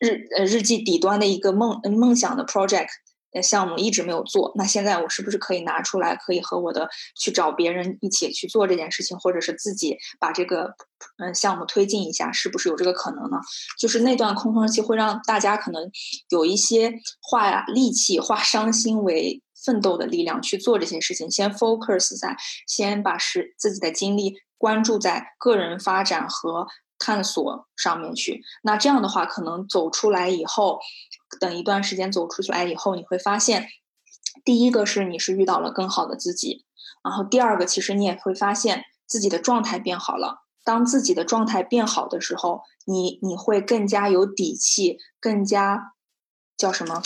[0.00, 2.88] 日呃日记底端的一个梦梦想的 project。
[3.42, 6.86] 项目一直没有做，那现在我是不是可以拿出来，可以和我的
[7.18, 10.74] 去找别人一起去做这件事情，或者是自己把这个
[11.16, 13.38] 嗯项目推进一下，是不是有这个可能呢？
[13.78, 15.90] 就是那段空窗期会让大家可能
[16.28, 16.92] 有一些
[17.22, 26.66] 化戾气、化伤心为奋斗的力量去做这些事情，先 focus 在，先把是自己的精力关注在个人发展和
[26.98, 28.42] 探索上面去。
[28.62, 30.80] 那这样的话，可能走出来以后，
[31.40, 33.68] 等一段时间走出去来以后，你会发现，
[34.44, 36.64] 第一个是你是遇到了更好的自己，
[37.04, 40.42] 然后第二个其实你也会发现自己的状态变好了。
[40.64, 45.94] 当自己的状态变好的时候，你你会更加有底气，更加
[46.56, 47.02] 叫什么？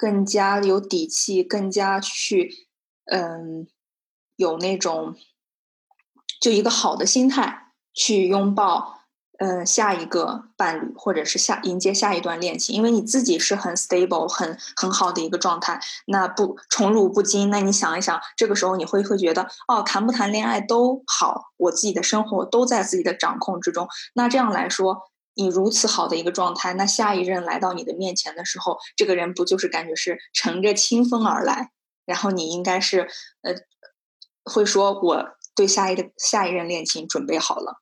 [0.00, 2.68] 更加有底气，更加去
[3.04, 3.66] 嗯，
[4.36, 5.14] 有那种
[6.40, 9.00] 就一个好的心态去拥抱
[9.38, 17.50] 嗯下一个伴侣，或者是下迎接下一段恋情，因为你自己是很 stable、很很好的一个状态，那不宠辱不惊。
[17.50, 23.86] 那你想一想，这个时候你会会觉得哦，谈不谈恋爱都好，我自己的生活都在自己的掌控之中。
[24.14, 31.70] 那这样来说，你如此好的一个状态，那下一任来到你的面前的时候，这个人不就是感觉是乘着清风而来？
[32.06, 33.08] 然后你应该是
[33.42, 33.54] 呃，
[34.44, 37.80] 会说我对下一个下一任恋情准备好了，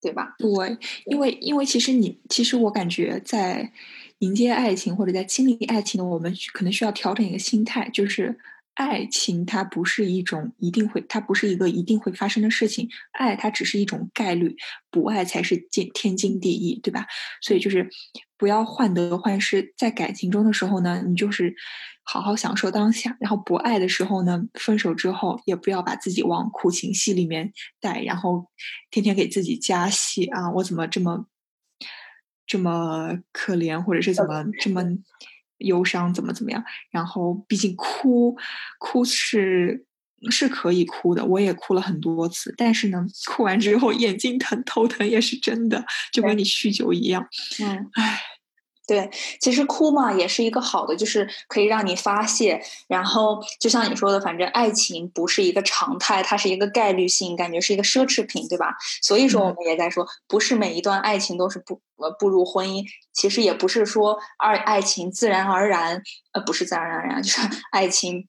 [0.00, 0.36] 对吧？
[0.38, 3.72] 对，因为因为其实你其实我感觉在
[4.18, 8.38] 迎接爱情或者在经历爱情的我们可能需要调整一个心态，就是
[8.76, 14.54] 爱情它不是一种一定会，它不是一个一定会发生的事情，爱它只是一种概率，
[14.90, 17.06] 不爱才是天天经地义，对吧？
[17.40, 17.88] 所以就是
[18.36, 21.54] 不要患得患失，在感情中的时候呢，你就是
[22.04, 28.46] 好好享受当下，然后不爱的时候呢，分手之后也不要把自己往苦情戏里面带，然后
[28.90, 31.26] 天天给自己加戏啊，我怎么这么
[32.46, 34.82] 这么可怜，或者是怎么这么
[35.58, 36.64] 忧伤，怎么怎么样？
[36.90, 38.36] 然后毕竟哭
[38.78, 39.84] 哭是。
[40.30, 47.24] 是可以哭的，我也哭了很多次，但是呢，哭完之后眼睛疼、头疼也是真的，就跟你酗酒一样。
[47.60, 48.18] 嗯，唉，
[48.86, 52.62] 对，其实哭嘛也是一个好的，就是可以让你发泄。
[52.86, 58.76] 然后就像你说的，反正爱情不是一个常态，它是一个概率性，感觉是一个奢侈品，对吧？
[59.02, 67.40] 所以说我们也在说，不是每一段爱情都是不呃步入婚姻，其实也不是说二爱情自然而然，呃，不是自然而然， 就是
[67.72, 68.28] 爱情。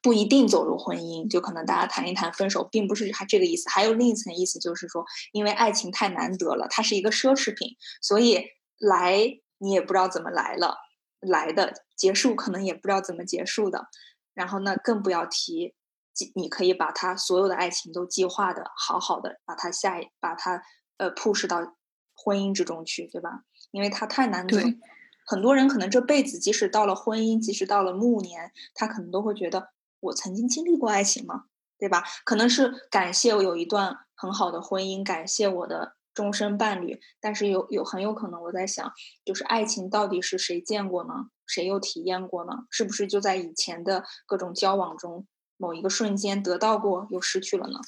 [0.00, 3.68] 不一定走入婚姻，就可能大家谈一谈分手，并不是还这个意思。
[3.68, 8.42] 还有另一层意思，就是说，因为爱情太难得了，它是一个奢侈品，所以
[8.78, 9.18] 来
[9.62, 10.76] 你也不知道怎么来了，
[11.20, 13.86] 来的结束可能也不知道怎么结束的。
[14.34, 15.74] 然后那，更不要提，
[16.12, 20.62] 计你可以把它所有的爱情都计划的好好的，把它下一把它
[20.96, 21.76] 呃 push 到
[22.14, 23.44] 婚姻之中去，对吧？
[23.70, 24.78] 因为它太难得对。
[25.24, 29.70] 很多人可能这辈子，即使到了婚姻，即使到了暮年，他可能都会觉得，
[30.00, 31.44] 我曾经经历过爱情吗？
[31.78, 32.02] 对吧？
[32.24, 38.92] 可能是感谢我有一段很好的婚姻，感谢我的终身伴侣，但是有有很有可能我在想，
[39.24, 41.28] 就是爱情到底是谁见过呢？
[41.46, 42.64] 谁又体验过呢？
[42.70, 47.78] 是不是就在以前的各种交往中，某一个瞬间得到过又失去了呢？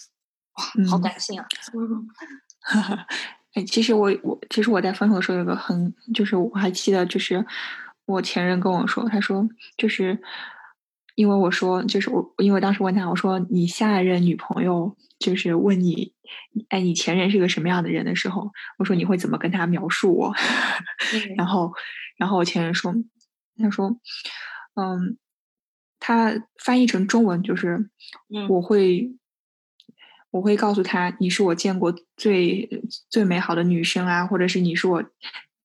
[0.55, 1.47] 哇，好嗯感性啊！
[3.55, 7.45] 哎，其实我我其实我在分手的时候有个很，就是我还记得，就是
[8.07, 10.21] 我前任跟我说，他说就是
[11.15, 16.13] 因为我说就是我因为当时问他我说你下一任女朋友就是问你，
[16.69, 20.33] 哎你前任是个什么样的人的时候，我说你会怎么跟他描述我？
[21.15, 21.73] 嗯然后
[22.17, 22.95] 然后我前任说，
[23.59, 23.97] 他说
[24.75, 25.17] 嗯，
[26.01, 27.91] 他翻译成中文就是
[28.35, 29.15] 嗯我会。
[30.31, 35.01] 我会告诉他，你是我见过最最美好的女生啊，或者是你是我，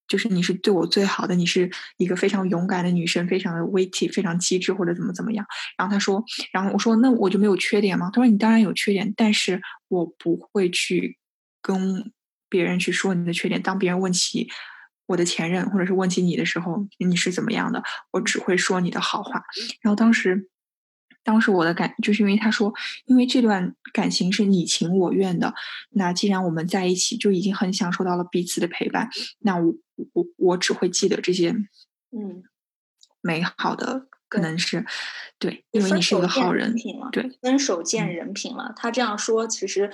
[0.09, 5.45] 就是你是对我最好的，你是一个非常勇敢的女生，非常的 witty，非常机智，或者怎么怎么样。
[5.77, 8.09] 然后他说，然后我说，那我就没有缺点吗？
[8.11, 11.17] 他说，你当然有缺点，但是我不会去
[11.61, 12.11] 跟
[12.49, 13.61] 别人去说你的缺点。
[13.61, 14.49] 当别人问起
[15.05, 19.43] 我的前任，或者是问起你的时候，你是怎么样的，我只会说你的好话。
[19.81, 20.49] 然后当时。
[21.29, 22.73] 当时我的感就是因为他说，
[23.05, 25.53] 因为这段感情是你情我愿的，
[25.91, 29.07] 那既然我们在一起，就已经很享受到了彼此的陪伴，
[29.41, 29.75] 那我
[30.13, 31.51] 我我只会记得这些
[32.09, 32.41] 嗯，
[33.21, 34.83] 美好的，可能是
[35.37, 36.75] 对，因为你是一个好人，
[37.11, 38.73] 对，分手见嗯人品了。
[38.75, 39.91] 他这样说，其实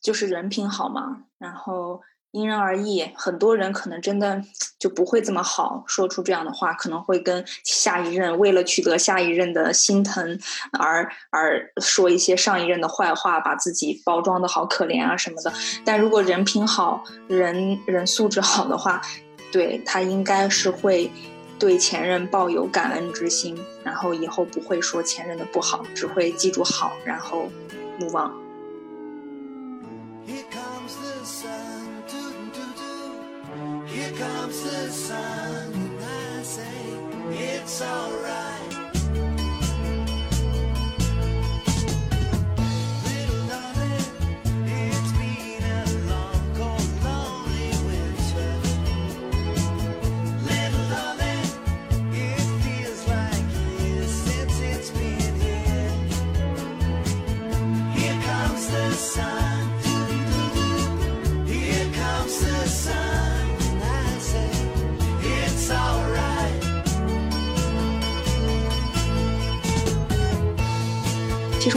[0.00, 1.24] 就是人品好嘛。
[1.38, 4.42] 然后因人而异，很多人可能真的
[4.78, 10.38] 就不会这么好，说出这样的话，可能会跟下一任为了取得下一任的心疼
[10.78, 15.50] 而而说一些上一任的坏话，把自己包装的好可怜啊什么的。
[15.86, 19.00] 但如果人品好，人人素质好的话，
[19.50, 21.10] 对他应该是会
[21.58, 27.48] 对前任抱有感恩之心，然后以后不会说前任的不好，只会记住好，然后
[27.98, 28.30] move on。
[34.18, 35.87] Comes the sun,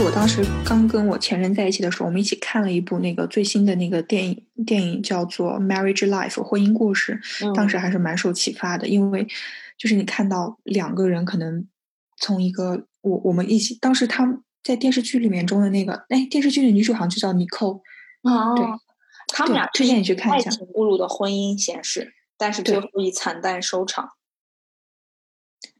[0.04, 7.20] 我当时刚跟我前任在一起的时候，我们一起看了一部那个最新的那个电影，电影叫做《Marriage Life》婚姻故事。
[7.54, 9.28] 当时还是蛮受启发的，因为
[9.78, 11.68] 就是你看到两个人可能
[12.18, 17.80] 从一个我我们一起，当时他们在电视剧里面中的那个，哎，电视剧的女主好像就叫妮蔻，
[18.24, 18.72] 哦，对对
[19.28, 24.10] 他们俩推荐你去看一下爱情步入的婚姻显示，但是最对后以惨淡收场。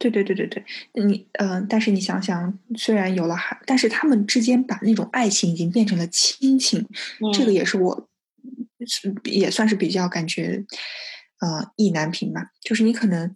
[0.10, 0.48] 对对对对
[0.94, 6.88] 对，你呃，但是你想想，虽然有了孩，但是他们之间把那种爱情已经变成了亲情，
[7.34, 8.10] 这个嗯也是我
[8.88, 10.66] 是也算是比较感觉
[11.40, 12.48] 呃意难平吧。
[12.64, 13.32] 就是你可能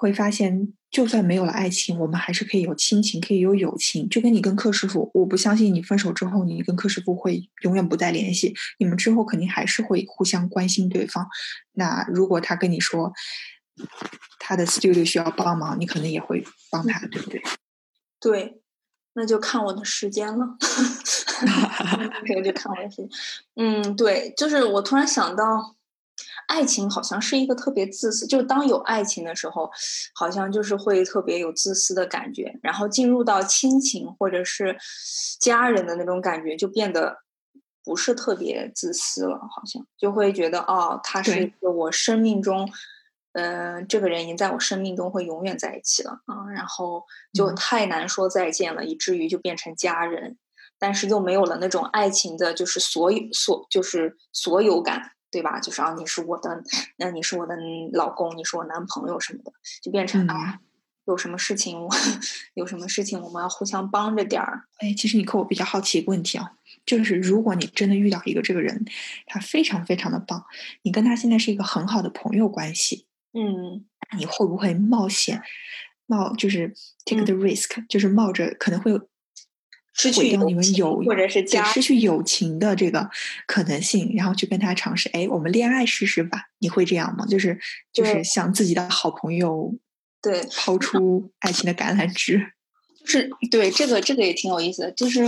[0.00, 4.08] 会发现，就算没有了爱情，我们还是可以有亲情，可以有友情。
[4.08, 11.28] 就跟你跟柯师傅，我不相信你分手之后，你跟柯师傅会永远不再联系，你们之后肯定还是会互相关心对方。
[11.74, 13.12] 那如果他跟你说
[14.38, 17.42] 他的 studio 需要帮忙，你可能也会帮他，对不对？
[18.20, 18.60] 对，
[19.14, 20.56] 那就看我的时间了。
[22.26, 23.08] 这个就看我的时间。
[23.56, 25.76] 嗯，对，就是我突然想到，
[26.48, 29.70] 爱情好像是一个特别自私，就是当有爱情的时候，
[30.14, 34.76] 好像就是会特别有自私的感觉，然后进入到亲情或者是
[35.40, 37.18] 家人的那种感觉，就变得
[37.84, 42.70] 不是特别自私了，好像就会觉得哦，他是一个我生命中。
[43.32, 47.56] 嗯、这个人已经在我生命中会永远在一起了啊、然后就嗯。
[47.56, 50.36] 太难说再见了，以至于就变成家人，
[50.78, 55.60] 但是又没有了那种爱情的，就是所有所就是所有感，对吧？
[55.60, 56.62] 就是啊，你是我的，
[56.96, 57.56] 那你是我的
[57.92, 59.52] 老公，你是我男朋友什么的，
[59.82, 60.28] 就变成嗯。
[60.28, 60.58] 啊，
[61.06, 61.78] 有什么事情
[62.54, 66.52] 有什么事情我们要互相帮着点儿，哎，其实你扣我比较好奇一个问题啊，
[66.84, 68.84] 就是如果你真的遇到一个这个人，
[69.26, 70.44] 他非常非常的棒，
[70.82, 73.84] 你跟他现在是一个很好的朋友关系，嗯
[74.16, 75.42] 你会不会冒险
[76.06, 76.74] 冒就是
[77.04, 79.08] take 嗯 the risk，、就是冒着可能会有
[79.94, 83.08] 失去毁掉你们情友或者是对家失去友情的这个
[83.46, 86.48] 可能性，然后去跟他尝试，哎，我们恋爱试试吧？
[86.58, 87.24] 你会这样吗？
[87.26, 87.58] 就是
[87.92, 89.74] 就是向自己的好朋友
[90.20, 92.52] 对抛出爱情的橄榄枝。
[93.04, 95.20] 就是对这个这个也挺有意思的，就是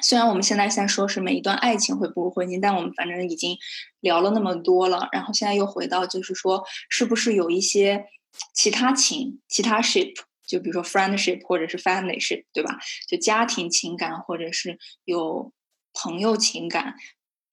[0.00, 3.58] 虽然我们现在在说是每一段爱情会步入婚姻，但我们反正已经
[4.00, 8.06] 聊了那么多了，然后现在又回到就是说，是不是有一些
[8.54, 10.14] 其他情、其他 ship，
[10.46, 12.78] 就比如说 friendship 或者是 family ship，对吧？
[13.06, 15.52] 就家庭情感或者是有
[15.92, 16.94] 朋友情感，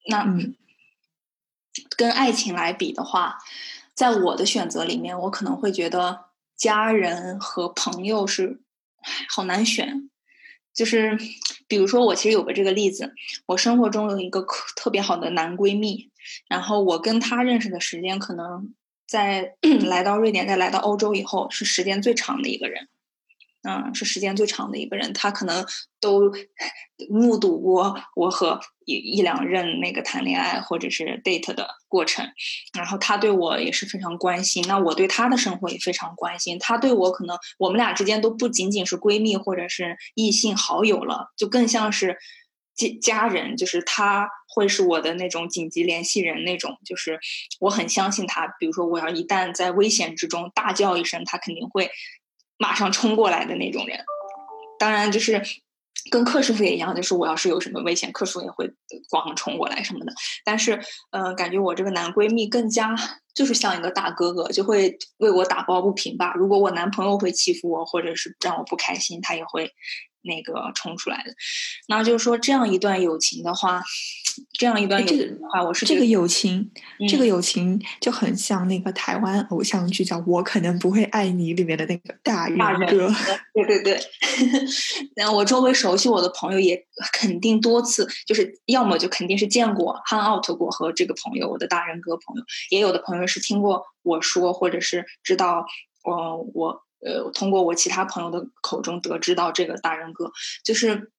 [0.08, 0.56] 那嗯
[1.96, 3.38] 跟爱情来比的话，
[3.94, 8.62] 在我的选择里面，我可能会觉得家人和朋友是
[9.28, 10.09] 好难选。
[10.80, 11.14] 就是
[11.68, 13.12] 比如说，我其实有个这个例子，
[13.44, 16.08] 我生活中有一个特别好的男闺蜜，
[16.48, 18.72] 然后我跟他认识的时间，可能
[19.06, 22.88] 在 来到瑞典，再来到欧洲以后，是时间最长的一个人。
[23.62, 25.64] 嗯，是时间最长的一个人，他可能
[26.00, 26.32] 都
[27.10, 32.26] 目睹过我和一一两任那个谈恋爱或者是 date 的过程，
[32.72, 42.16] 然后他对我也是非常关心，那我对他的生活也非常关心，他对我可能我们俩之间都不仅仅是闺蜜或者是异性好友了，就更像是
[42.74, 47.20] 家家人，就是他会是我的那种紧急联系人那种，就是
[47.60, 51.90] 我很相信他，比如说我要一旦在危险之中大叫一声，他肯定会
[52.60, 53.98] 马上冲过来的那种人。
[54.78, 55.42] 当然，就是
[56.10, 58.66] 跟柯师傅也一样，就是我要是有什么危险，柯叔也会
[59.10, 60.12] 咣冲过来什么的。
[60.44, 60.80] 但是，
[61.10, 62.94] 呃，感觉我这个男闺蜜更加
[63.34, 66.32] 就是像一个大哥哥，就会为我打抱不平吧。
[66.34, 69.70] 如果我男朋友会欺负我，或者是让我不开心，他也会
[70.22, 71.32] 那个冲出来的。
[71.88, 73.82] 那就是说，这样一段友情的话，
[74.58, 76.70] 这样一段友情的话，我是这个友情，
[77.08, 83.12] 这个嗯友情就很像那个台湾偶像剧叫《我可能不会爱你》里面的那个大人大人哥。
[83.54, 84.00] 对对对，
[85.16, 95.64] 然后我周围熟悉我的朋友也肯定多次，就是要么就肯定是见过 hang out 过和这个朋友，我的大人哥朋友，也有的朋友是听过我说，或者是知道，
[96.04, 100.30] 我，我呃通过我其他朋友的口中得知到这个大人哥，
[100.64, 101.12] 就是。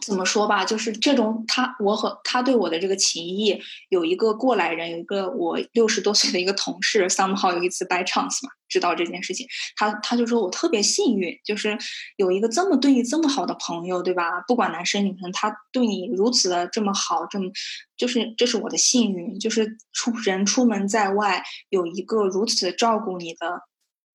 [0.00, 3.60] 怎么说吧，就是这种他，我和他对我的这个情谊，
[3.90, 9.46] 有一个过来人，有一个我六十多岁的一个同事，somehow 有一次 by chance 嘛，知道这件事情，
[9.76, 11.76] 他他就说我特别幸运，就是
[12.16, 14.40] 有一个这么对你这么好的朋友，对吧？
[14.48, 17.50] 不管男生女生，他对你如此的这么好，这么
[17.96, 23.60] 就是这是我的幸运，就是出人出门在外有一个如此照顾你的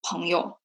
[0.01, 0.57] 朋友，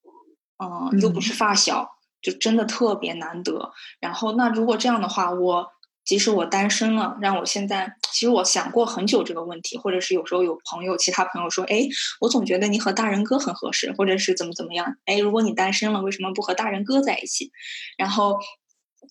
[0.63, 1.89] 嗯，又不嗯是发小，
[2.21, 3.71] 就真的特别难得。
[3.99, 5.67] 然后那如果这样的话，我
[6.03, 11.87] 即使我单身了，让我现在其实我想过很久这个问题，或者是有时候有朋友，其他朋友说，哎，
[12.21, 17.51] 我总觉得你和大人哥很合适，或者是怎么怎么样，哎，如果你单身了，为什么不和大人哥在一起？
[17.97, 18.39] 然后，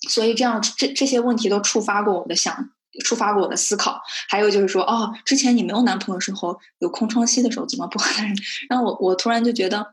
[0.09, 2.71] 所以这样这这些问题都触发过我的想。
[3.05, 8.37] 触发过我的思考，还有就是说，哦，之前你没有男朋友的时候，有空窗期的时候，怎么不和男人？
[8.69, 9.85] 然后我我突然就觉得，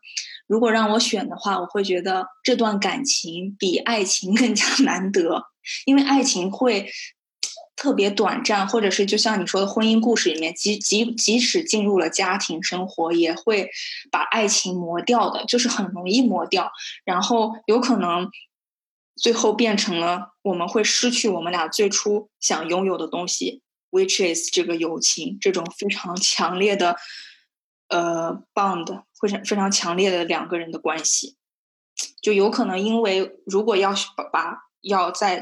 [0.48, 5.46] 如果让我选的话，我会觉得这段感情比爱情 更加难得，
[5.86, 6.92] 因为爱情会
[7.76, 13.70] 特别短暂，或者是就像你说的婚姻故事里面，即即即使进入了家庭生活，也会
[14.12, 16.72] 把爱情磨掉的，就是很容易磨掉，
[17.06, 18.30] 然后有可能
[19.16, 26.96] 最后变成了我们会失去我们俩最初想拥有的东西，which is 这个友情，这种非常强烈的
[27.92, 31.36] 呃 bond，非常非常强烈的两个人的关系，
[32.22, 35.42] 就有可能因为如果要把把要在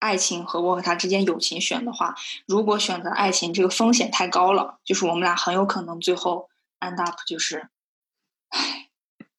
[0.00, 2.14] 爱情和我和他之间友情选的话，
[2.46, 6.48] 如果选择爱情，这个风险太高了，就是我们俩很有可能最后
[6.80, 7.68] end up 就是，
[8.48, 8.88] 唉，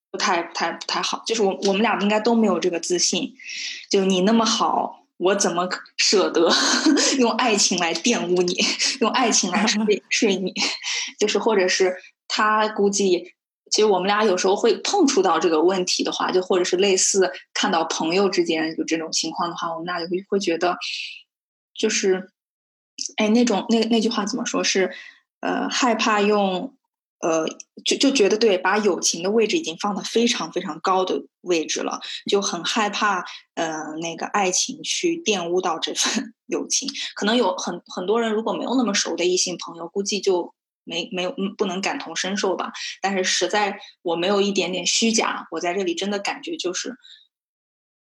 [0.09, 3.35] 不太不太不太好，就是我我们俩应该都没有这个自信，
[3.89, 6.49] 就你那么好，我怎么可舍得
[7.19, 8.55] 用爱情来玷污你，
[9.01, 10.53] 用爱情来 睡睡你，
[11.19, 11.97] 就是或者是
[12.33, 13.33] 他估计。
[13.71, 20.77] 其实我们俩有时候会碰触到这个问题的话，就或者是类似看到朋友之间有这种情况的话，我们俩就会会觉得，
[21.73, 22.29] 就是，
[23.17, 24.91] 哎，那种那那句话怎么说是，
[25.39, 26.75] 呃，害怕用，
[27.19, 27.47] 呃，
[27.83, 33.25] 就就觉得对，把友情的位置已经放到非常非常高的位置了，就很害怕，
[33.55, 36.87] 呃，那个爱情去玷污到这份 友情。
[37.15, 40.53] 可能有很很多人如果没有那么熟的异性朋友，估计就。
[40.83, 42.71] 没没有嗯不能感同身受吧，
[43.01, 46.95] 但是实在我没有一点点虚假，我在这里真的感觉就是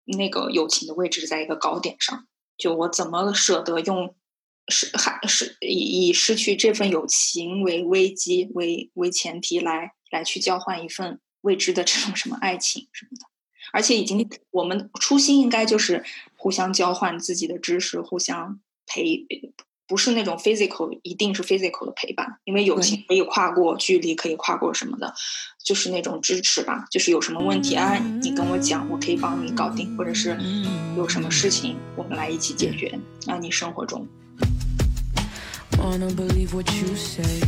[0.05, 2.27] 那个友情的位置在一个高点上，
[2.57, 4.15] 就我怎么舍得用
[4.67, 13.25] 是还是以以失去这份友情为危机为为前提来来去交换一份未知的这种什么爱情什么的，
[13.73, 16.03] 而且已经我们初心应该就是
[16.35, 19.25] 互相交换自己的知识，互相陪，
[19.91, 25.13] 不是那种 physical，一定是 physical 的陪伴，因为友情可以跨过距离，可以跨过什么的，
[25.61, 26.85] 就是那种支持吧。
[26.89, 30.37] 就是有什么问题啊，你跟我讲，我可以帮你搞定，或者是
[30.95, 32.97] 有什么事情，我们来一起解决。
[33.27, 34.07] 啊，你生活中。
[35.77, 37.41] Wanna believe what you say,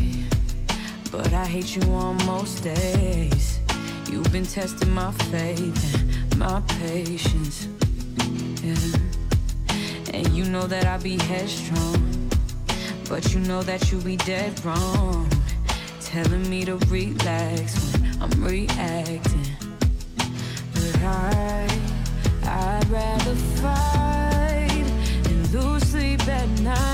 [1.13, 3.59] but I hate you on most days.
[4.11, 5.95] You've been testing my faith
[6.31, 7.69] and my patience.
[8.61, 8.99] Yeah.
[10.11, 12.12] And you know that I be headstrong,
[13.13, 15.29] but you know that you be dead wrong.
[15.99, 19.51] Telling me to relax when I'm reacting.
[20.73, 21.67] But I,
[22.43, 24.87] I'd rather fight
[25.27, 26.92] and lose sleep at night.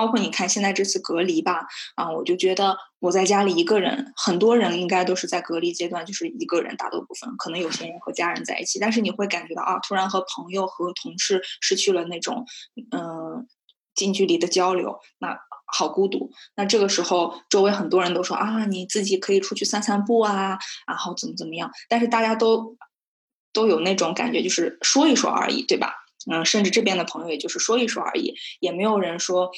[0.00, 12.46] 包括你看现在这次隔离吧，啊，我就觉得我在家里一个人，很多人应该都是在隔离阶段，就是一个人大多部分，可能有些人和家人在一起，但是你会感觉到啊，突然和朋友和同事失去了那种
[12.92, 13.46] 嗯、
[13.94, 16.30] 近距离的交流，那好孤独。
[16.56, 22.78] 那这个时候，周围很多人都说啊，你自己可以出去散散步啊，然后怎么怎么样，但是大家都
[23.52, 25.92] 都有那种感觉，就是说一说而已，对吧？
[26.30, 29.50] 嗯，甚至这边的朋友也就是说一说而已，也没有人说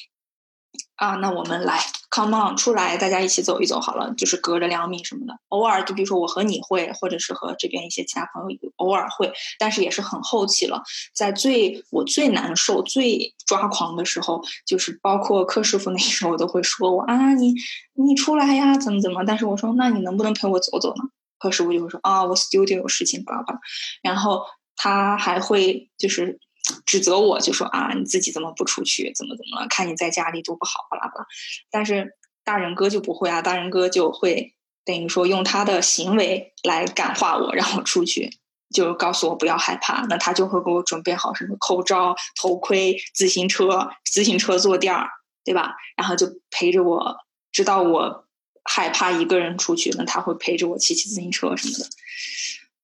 [1.03, 1.80] 啊，那我们来
[2.11, 5.36] ，come on，出来，大家一起走一走好了，就是隔着两米什么的。
[5.48, 10.80] 偶尔就比如说我和你会，或者是和这边一些其他朋友偶尔会，但是也是很后期了。
[11.12, 17.53] 在最我最难受、最抓狂的时候，就是包括柯师傅那时候都会说我啊，你
[17.94, 19.24] 你出来呀，怎么怎么？
[19.24, 21.03] 但是我说那你能不能陪我走走呢？
[21.40, 23.61] 柯师傅就会说啊，我 studio 有事情，巴拉巴拉。
[24.05, 24.44] 然后
[24.76, 26.38] 他还会就是
[26.86, 29.12] 指责我，就说啊，你自己怎么不出去？
[29.14, 29.66] 怎么怎么了？
[29.68, 31.26] 看你在家里多不好，巴拉巴拉。
[31.70, 34.54] 但是大人哥就不会啊，大人哥就会
[34.84, 38.38] 等于说用他的行为来感化我，让我出去。
[38.72, 45.10] 就告诉我不要害怕，那他就会给我准备好什么口罩、头盔、自行车、自行车坐垫儿，
[45.44, 45.74] 对吧？
[45.94, 47.18] 然后就陪着我，
[47.50, 48.26] 直到我
[48.64, 51.84] 害怕一个人出去，那他会陪着我骑骑自行车什么的。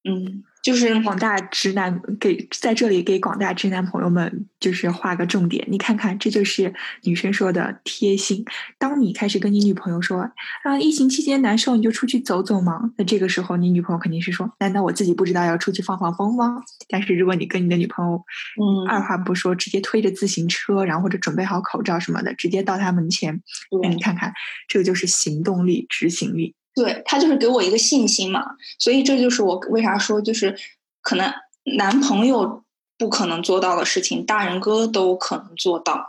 [0.03, 8.43] 嗯，就是广大直男给在这里给广大直男朋友们就是画个重点，你看看，这就是女生说的贴心。
[8.77, 10.29] 当你开始跟你女朋友说
[10.63, 12.91] 啊，疫情期间难受，你就出去走走嘛。
[12.97, 16.61] 那这个时候，你女朋友肯定是说，难道我自己不知道要出去放放风吗？
[16.89, 18.21] 但是如果你跟你的女朋友，
[18.61, 23.41] 嗯二话不说，直接推着自行车，然后或者准备好口罩什么的，直接到她门前，
[23.81, 24.33] 那你看看，
[24.67, 26.55] 这个就是行动力、执行力。
[26.81, 30.57] 对他就是给我一个信心嘛，所以这就是我为啥说就是
[31.01, 31.33] 可能
[31.77, 32.63] 男朋友
[32.97, 36.05] 不可能做到的事情，大人哥都可能做到，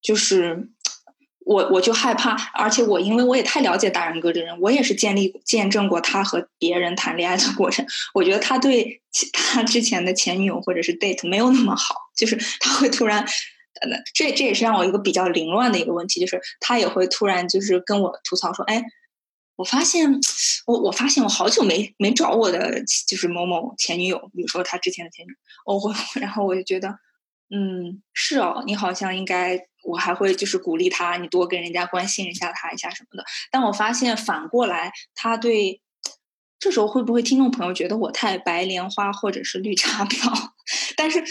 [0.00, 0.68] 就是
[1.44, 7.84] 我我就害怕，而且我因为我也太了解大人哥这人，我也是建立见证过他和别人谈恋爱的过程，
[8.14, 13.26] 我觉得他对其他之前的前女友或者是 date 没有那么好，就是 他会突然。
[13.82, 18.82] 呃，这这也是让我一个比较凌乱的一个问题，就是他也会突然就是跟我吐槽说，哎，
[19.56, 20.08] 我发现，
[20.66, 25.36] 我我发现我好久没没找我的就是某某前女友，比如说他之前的前女友，
[25.74, 26.88] 我会， 然后我就觉得，
[27.50, 33.24] 嗯，是哦，你好像应该，我还会就是鼓励他，你多跟人家关心一下他一下什么的。
[33.50, 35.80] 但我发现反过来，他对，
[36.58, 40.50] 这时候会不会听众朋友觉得我太白莲花或者是绿茶婊？
[40.96, 41.22] 但是，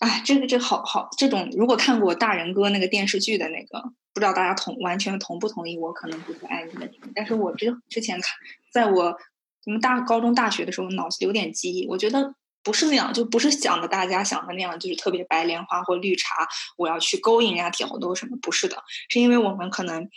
[0.00, 3.80] 哎，这个这好好这种，如果看过大人哥那个电视剧的那个，
[4.14, 5.76] 不知道大家同完全同不同意？
[5.78, 8.30] 我可能不是爱你的你，但是我之之前看，
[8.72, 9.16] 在我
[9.62, 16.48] 什么大高中、大学的时候，脑子有点记忆，我觉得不是那样，就不是想的大家想的那样，就是特别白莲花或绿茶，
[16.78, 20.08] 我要去勾引人家挑逗什么，不是的，是因为我们可能。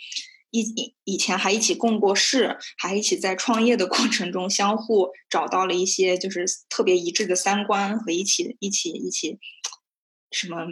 [0.56, 9.40] 以以以前还一起共过事，还一起在创业的过程中相互找到了一些就是特别一致的三观和一起一起一起
[10.34, 10.66] 什么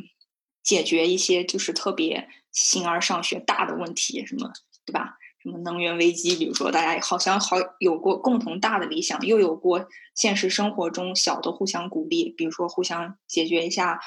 [0.63, 4.53] 解决一些就是特别形而上学大的问题什么，
[4.85, 5.17] 对吧？
[5.43, 13.99] 什么能源危机，比如说大家好像好有过共同大的理想，又有过现实生活中小的互相鼓励，比如说互相解决一下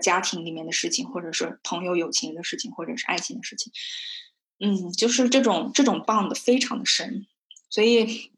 [0.00, 3.72] 家庭里面的事情，或者是朋友友情的事情，或者是爱情的事情。
[4.60, 7.26] 嗯，就是这种这种 bond 非常的深，
[7.68, 8.30] 所以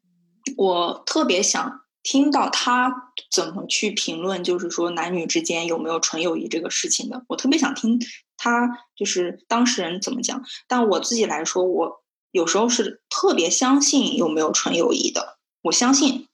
[0.56, 7.22] 我特别想听到他怎么去评论，就是说男女之间有没有纯友谊这个事情的。
[7.28, 8.00] 我特别想听
[8.38, 10.42] 他就是当事人怎么讲。
[10.66, 16.26] 但我自己来说，我有时候是特别相信有没有纯友谊的，我相信。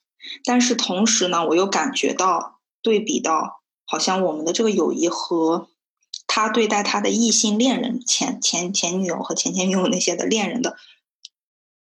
[0.44, 5.66] 但是同时呢，我又感觉到对比到，好像我们的这个友谊和
[6.28, 10.76] 他对待他的异性恋人前前前女友和前前女友那些的恋人的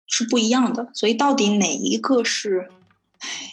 [0.05, 0.91] 是不一样的。
[0.93, 2.71] 所以到底哪一个是，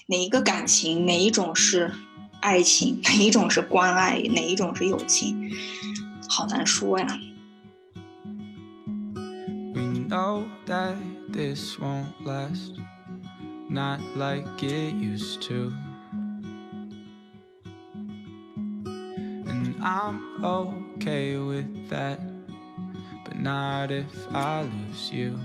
[0.07, 1.93] 哪一个感情，哪一种是
[2.41, 5.51] 爱情，哪一种是关爱，哪一种是友情，
[6.29, 7.07] 好难说呀。
[9.75, 10.95] We know that
[11.33, 12.79] this won't last,
[13.69, 15.73] not like it used to.
[19.47, 22.21] And I'm okay with that,
[23.25, 25.39] but not if I lose you.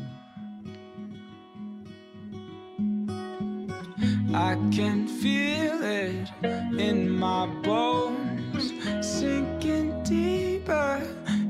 [4.33, 8.71] I can feel it in my bones,
[9.01, 11.01] sinking deeper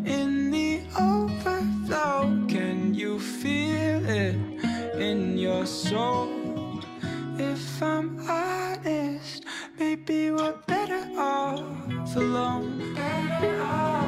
[0.03, 2.45] in the overflow.
[2.47, 4.35] Can you feel it
[4.95, 6.29] in your soul?
[7.37, 9.45] If I'm honest,
[9.77, 12.95] maybe we're better off alone.
[12.95, 14.00] Better off,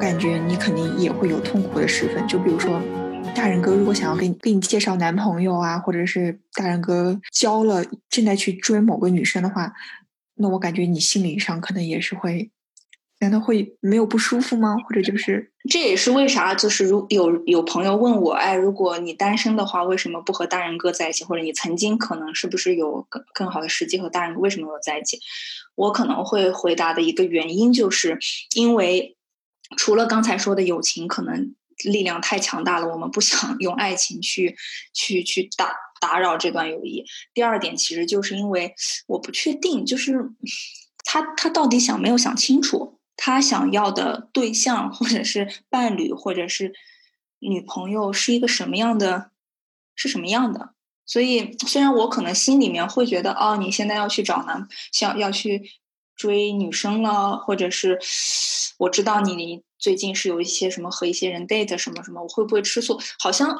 [0.00, 2.80] 感觉你肯定也会有痛苦的时分，就比如说，
[3.34, 9.74] 大人哥如果想要给你给你介绍男朋友啊，或者是大人哥交了正在去追某个女生的话，
[10.36, 12.50] 那我感觉你心理上可能也是会，
[13.18, 14.74] 难道会没有不舒服吗？
[14.78, 21.24] 或者就是这也是为啥，就是如有有朋友问我，哎，如果你单身的话，为什么不和大人哥在一起？
[21.24, 25.18] 或者你曾经可能是不是有更更好的时机和大人哥，为什么没有在一起？
[25.76, 28.18] 我可能会回答的一个原因，就是
[28.54, 29.16] 因为
[29.76, 31.54] 除了刚才说的友情，可能
[31.84, 34.56] 力量太强大了，我们不想 用爱情去
[34.92, 37.04] 去去打打扰这段友谊。
[37.32, 38.74] 第二点，其实就是因为
[39.06, 40.30] 我不确定，就是
[41.04, 46.74] 他他到底想没有想清楚，他想要的对象或者是伴侣或者是
[47.38, 49.30] 女朋友是一个什么样的，
[49.94, 50.74] 是什么样的。
[51.06, 55.62] 所以，虽然我可能心里面会觉得，哦，你现在要去找男，想要去
[56.20, 57.98] 追女生了，或者是
[58.76, 63.00] 我知道你最近是有一些什么和一些人 date 什么什么，我会不会吃醋？
[63.18, 63.58] 好像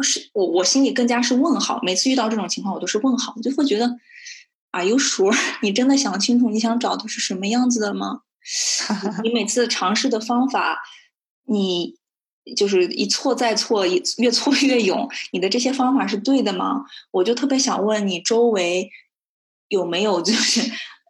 [0.00, 1.80] 是我我心里更加是问号。
[1.82, 3.98] 每次遇到这种情况，我都是问号，我就会觉得
[4.70, 5.36] ，Are you sure？
[5.60, 8.20] 你真的想清楚你想找的是什么样子的吗？
[9.24, 10.78] 你每次尝试的方法，
[11.46, 11.96] 你
[12.56, 13.84] 就是一错再错，
[14.18, 16.84] 越挫越勇，你的这些方法是对的吗？
[17.10, 18.88] 我就特别想问你周围
[19.66, 20.60] 有没有就是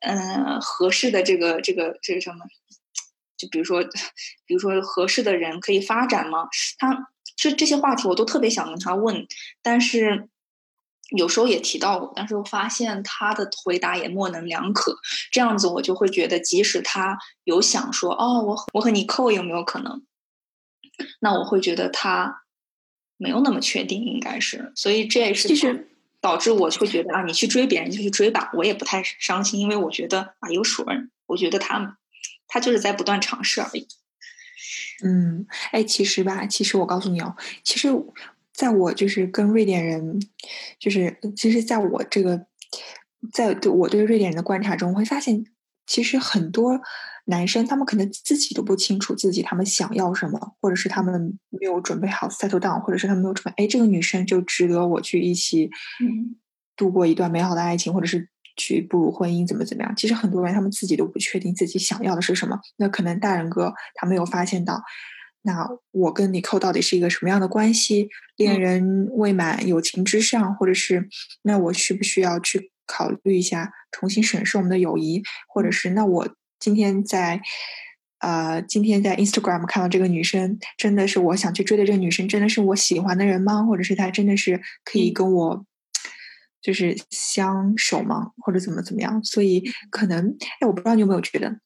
[0.01, 2.45] 嗯、呃合适的这个这个这个什么？
[3.37, 3.83] 就比如说，
[4.47, 6.49] 比如说合适的人可以发展吗？
[6.79, 9.27] 他这这些话题我都特别想跟他问，
[9.63, 10.29] 但是
[11.17, 14.99] 有时候也提到过，但是我发现他的回答也模棱两可。
[15.31, 20.05] 这样子我就会觉得，即使他有想说哦，我我和你扣有没有可能？
[21.21, 22.43] 那我会觉得他
[23.17, 25.89] 没有那么确定，应该是，所以这也是其实
[26.21, 31.99] 导致我就会觉得啊，你去追别人就去追吧，我也不太伤心，因为我觉得啊有熟人，我觉得他
[32.47, 33.87] 他就是在不断尝试而已。
[35.05, 37.89] 嗯，哎，其实吧，其实我告诉你哦，其实
[38.53, 40.21] 在我就是跟瑞典人，
[40.81, 42.47] 就是其实在我这个，
[43.33, 45.45] 在对我对瑞典人的观察中，会发现，
[45.89, 46.79] 其实很多
[47.25, 55.71] 男生他们可能自己都不清楚自己他们想要什么，或者是他们没有准备好 settle down，或者是他们没有准备，哎，这个女生就值得我去一起
[56.01, 56.37] 嗯
[56.77, 59.93] 度过一段美好的爱情，或者是去步入婚姻，怎么怎么样？
[59.97, 62.59] 其实很多人他们自己都不确定自己想要的是什么。
[62.77, 64.83] 那可能大人哥他没有发现到，
[65.43, 68.09] 那我跟你扣到底是一个什么样的关系？
[68.37, 71.09] 恋人未满，友情之上，或者是
[71.43, 76.29] 那我需不需要去考虑一下，重新审视我们的友谊，或者是那我
[76.59, 77.41] 今天在。
[78.21, 83.63] 呃，今天在 Instagram 看到这个女生，真的是我想去追的这个女生，真的是我喜欢的人吗？
[83.63, 85.65] 或者是她真的是可以跟我
[86.61, 88.33] 就是相守吗？
[88.39, 89.23] 或者怎么怎么样？
[89.23, 89.63] 所以
[89.93, 91.61] 可能，哎，我不知道你有没有觉得，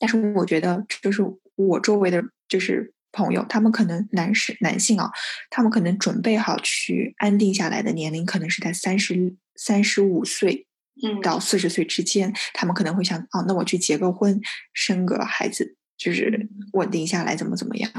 [0.00, 1.22] 但是我觉得，就是
[1.56, 5.10] 我周围的就是朋友，他们可能男士男性啊，
[5.50, 10.66] 他们可能准备好去安定下来的年龄，可能是在三十三十五岁
[11.02, 14.40] 嗯到四十岁之间，他们可能会想，哦，那我去结个婚，
[14.72, 17.90] 生个孩子，就是稳定下来，怎么怎么样。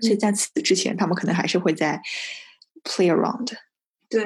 [0.00, 2.02] 所以在此之前，他们可能还是会在
[2.82, 3.52] play around。
[4.08, 4.24] 对，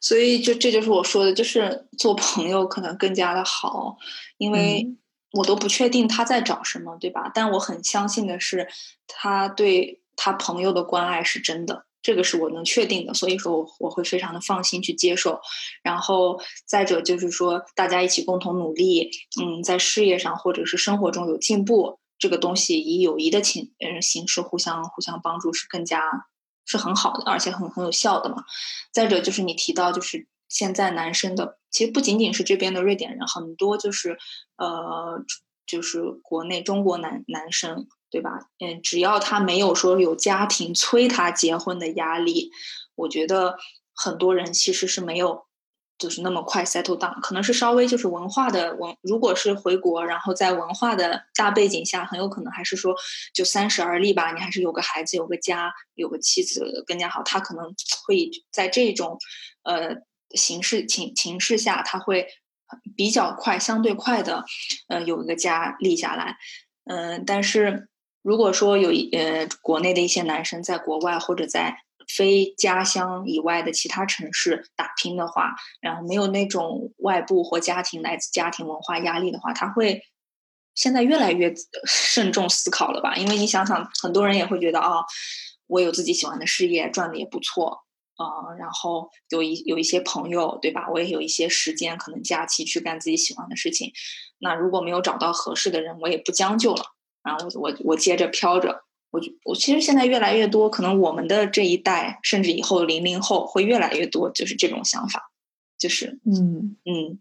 [0.00, 3.96] 所以就这就是我说的，就是做朋友可能更加的好，
[4.38, 4.98] 因为嗯
[5.32, 7.30] 我都不确定他在找什么，对吧？
[7.34, 8.68] 但我很相信的是，
[9.06, 15.40] 他对他朋友的关爱是真的，这个是我能确定的，所以说我我会非常的放心去接受。
[15.82, 19.10] 然后再者就是说，大家一起共同努力，
[19.40, 26.02] 嗯，在事业上或者是生活中有进步，这个东西以友谊的形嗯形式互相互相帮助是更加
[26.66, 28.44] 是很好的，而且很很有效的嘛。
[28.92, 34.18] 再者就是你提到，就是现在男生的，其实不仅仅是这边的瑞典人，很多就是
[34.56, 35.24] 呃，
[35.66, 38.50] 就是国内中国男男生，对吧？
[38.58, 42.50] 嗯，只要他没有说有家庭催他结婚的压力，
[42.94, 43.56] 我觉得
[43.94, 45.46] 很多人其实是没有。
[45.98, 52.92] 就是那么快 settle down，可能是稍微就是文化的文，如果是回国，然后在文化的大背景下，很有可能还是说
[53.32, 57.22] 就三十而立吧，你还是有个孩子，有个家，有个妻子更加好。
[57.22, 57.72] 他可能
[58.04, 59.16] 会在这种
[59.62, 59.94] 呃
[60.34, 62.26] 形势情情势下，他会
[62.96, 64.44] 比较快，相对快的
[64.88, 66.36] 呃有一个家立下来。
[66.84, 67.88] 嗯、但是
[68.22, 71.76] 如果说有一呃国内的一些男生在国外或者在
[72.08, 80.02] 非家乡以外的其他城市打拼的话，然后没有那种外部或家庭来自家庭文化压力的话，他会
[80.74, 81.54] 现在越来越
[81.86, 83.14] 慎重思考了吧？
[83.16, 85.04] 因为你想想，很多人也会觉得啊、
[85.68, 87.84] 我有自己喜欢的事业，赚的也不错。
[88.16, 90.88] 啊、然后有一有一些朋友，对吧？
[90.90, 93.92] 我也有一些时间，可能假期去干自己喜欢的事情。
[94.38, 96.84] 那如果没有找到合适的人，我也不将就了，
[97.22, 98.84] 然后我我我接着飘着。
[99.10, 105.30] 我觉我其实现在越来越多，可能我们的这一代，甚至以后零零后会越来越多，就是这种想法，
[105.78, 107.18] 就是嗯嗯，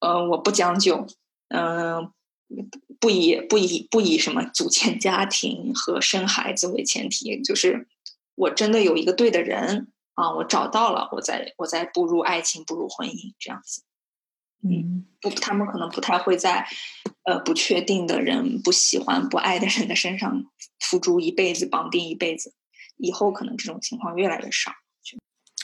[0.00, 1.06] 呃，我不将就，
[1.48, 2.10] 嗯、
[2.98, 7.86] 不以不以不以什么组建家庭和生孩子为前提，就是
[8.34, 13.82] 我真的有一个对的人啊，我找到了，我再我再步入爱情，步入婚姻这样子。
[14.66, 16.66] 嗯不，他们可能不太会在
[17.24, 20.44] 呃不确定的人、不喜欢、不爱的人的身上
[20.80, 22.54] 付诸一辈子、绑定一辈子。
[22.96, 24.70] 以后可能这种情况越来越少。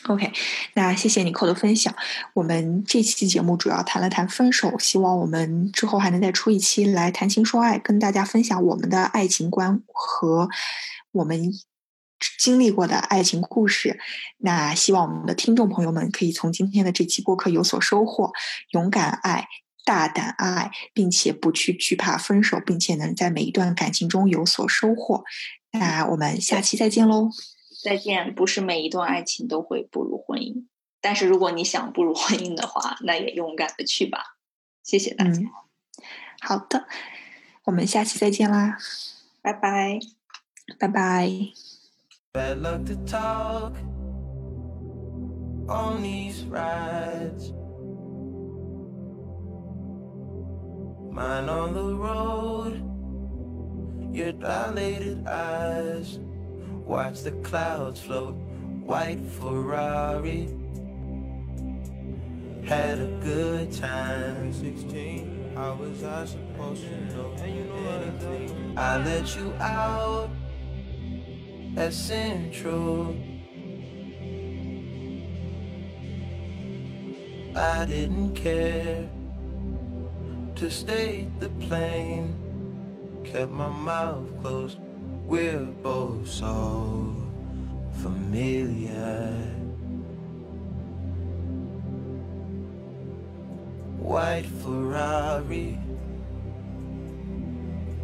[0.09, 0.33] ，OK，
[0.75, 1.95] 那谢谢你扣的分享。
[2.35, 10.49] 我们这期节目主要谈了谈分手，希望我们之后还能再出一期来谈情说爱，跟大家分享我们的爱情观和
[11.13, 11.53] 我们
[12.39, 13.99] 经历过的爱情故事。
[14.39, 18.33] 那希望我们的听众朋友们可以从今天的这期播客有所收获，
[18.71, 19.49] 勇敢爱。
[19.83, 25.25] 大胆爱，并且不去惧怕分手，并且能在每一段感情中有所收获。
[25.73, 27.31] 那我们下期再见喽！
[27.83, 30.67] 再见，不是每一段爱情都会步入婚姻，
[31.01, 34.37] 但是如果你想步入婚姻的话，那也勇敢的去吧。
[34.85, 35.49] 谢谢大家，嗯，
[36.41, 36.87] 好的，
[37.65, 38.77] 我们下期再见啦，
[39.41, 39.99] 拜拜。
[40.79, 41.70] 拜拜。
[42.33, 43.75] Bad luck to talk
[45.69, 47.53] on these rides.
[51.11, 52.75] Mine on the road,
[54.15, 56.21] your dilated eyes.
[56.87, 58.37] Watch the clouds float,
[58.85, 60.51] white Ferrari.
[62.65, 64.53] Had a good time.
[64.53, 68.79] 16, how was I supposed to know anything?
[68.79, 70.31] I let you out
[71.77, 73.17] at Central.
[77.55, 79.09] I didn't care
[80.57, 82.35] to stay the plane,
[83.25, 84.79] kept my mouth closed.
[85.27, 87.17] We're both so
[88.03, 89.33] familiar.
[93.99, 95.79] White Ferrari.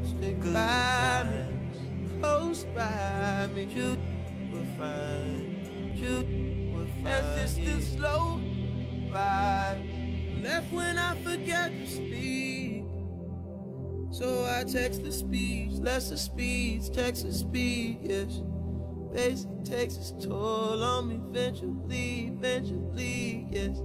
[0.05, 1.56] Stick by
[2.21, 3.65] close by me.
[3.65, 3.97] You
[4.53, 7.09] will find, you will find.
[7.09, 8.41] As this the slow
[9.13, 9.83] ride.
[10.43, 12.85] Left when I forget to speak.
[14.11, 18.43] So I text the speeds, lesser speeds, Texas speed, yes.
[19.13, 23.79] Basic takes its toll on me eventually, eventually, yes.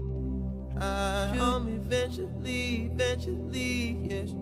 [0.79, 4.33] I on me eventually, eventually, yes.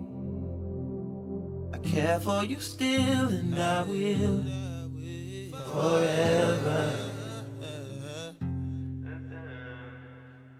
[1.83, 4.43] Care for you still and I will
[5.71, 7.09] forever.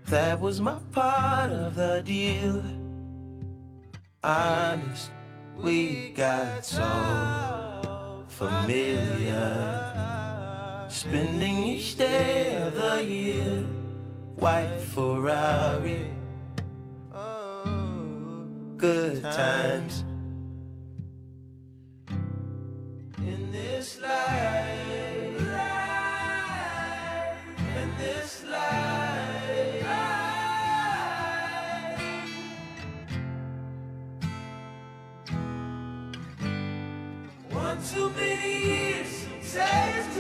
[0.06, 2.64] That was my part of the deal.
[4.24, 5.12] Honest
[5.56, 9.86] We got so familiar.
[10.90, 13.64] Spending each day of the year,
[14.36, 16.08] white Ferrari.
[17.14, 18.48] Oh,
[18.78, 20.04] good times.
[23.80, 25.40] This life,
[27.82, 29.86] in this life.
[37.52, 40.19] One too many years, taste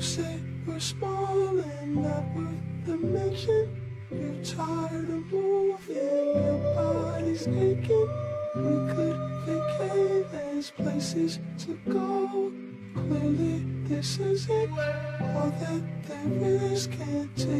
[0.00, 3.68] You say we're small and not worth the mention.
[4.10, 5.94] You're tired of moving,
[6.42, 8.08] your body's aching.
[8.56, 12.50] We could vacate, there's places to go.
[12.94, 16.86] Clearly, this isn't all that there is.
[16.86, 17.59] Can't take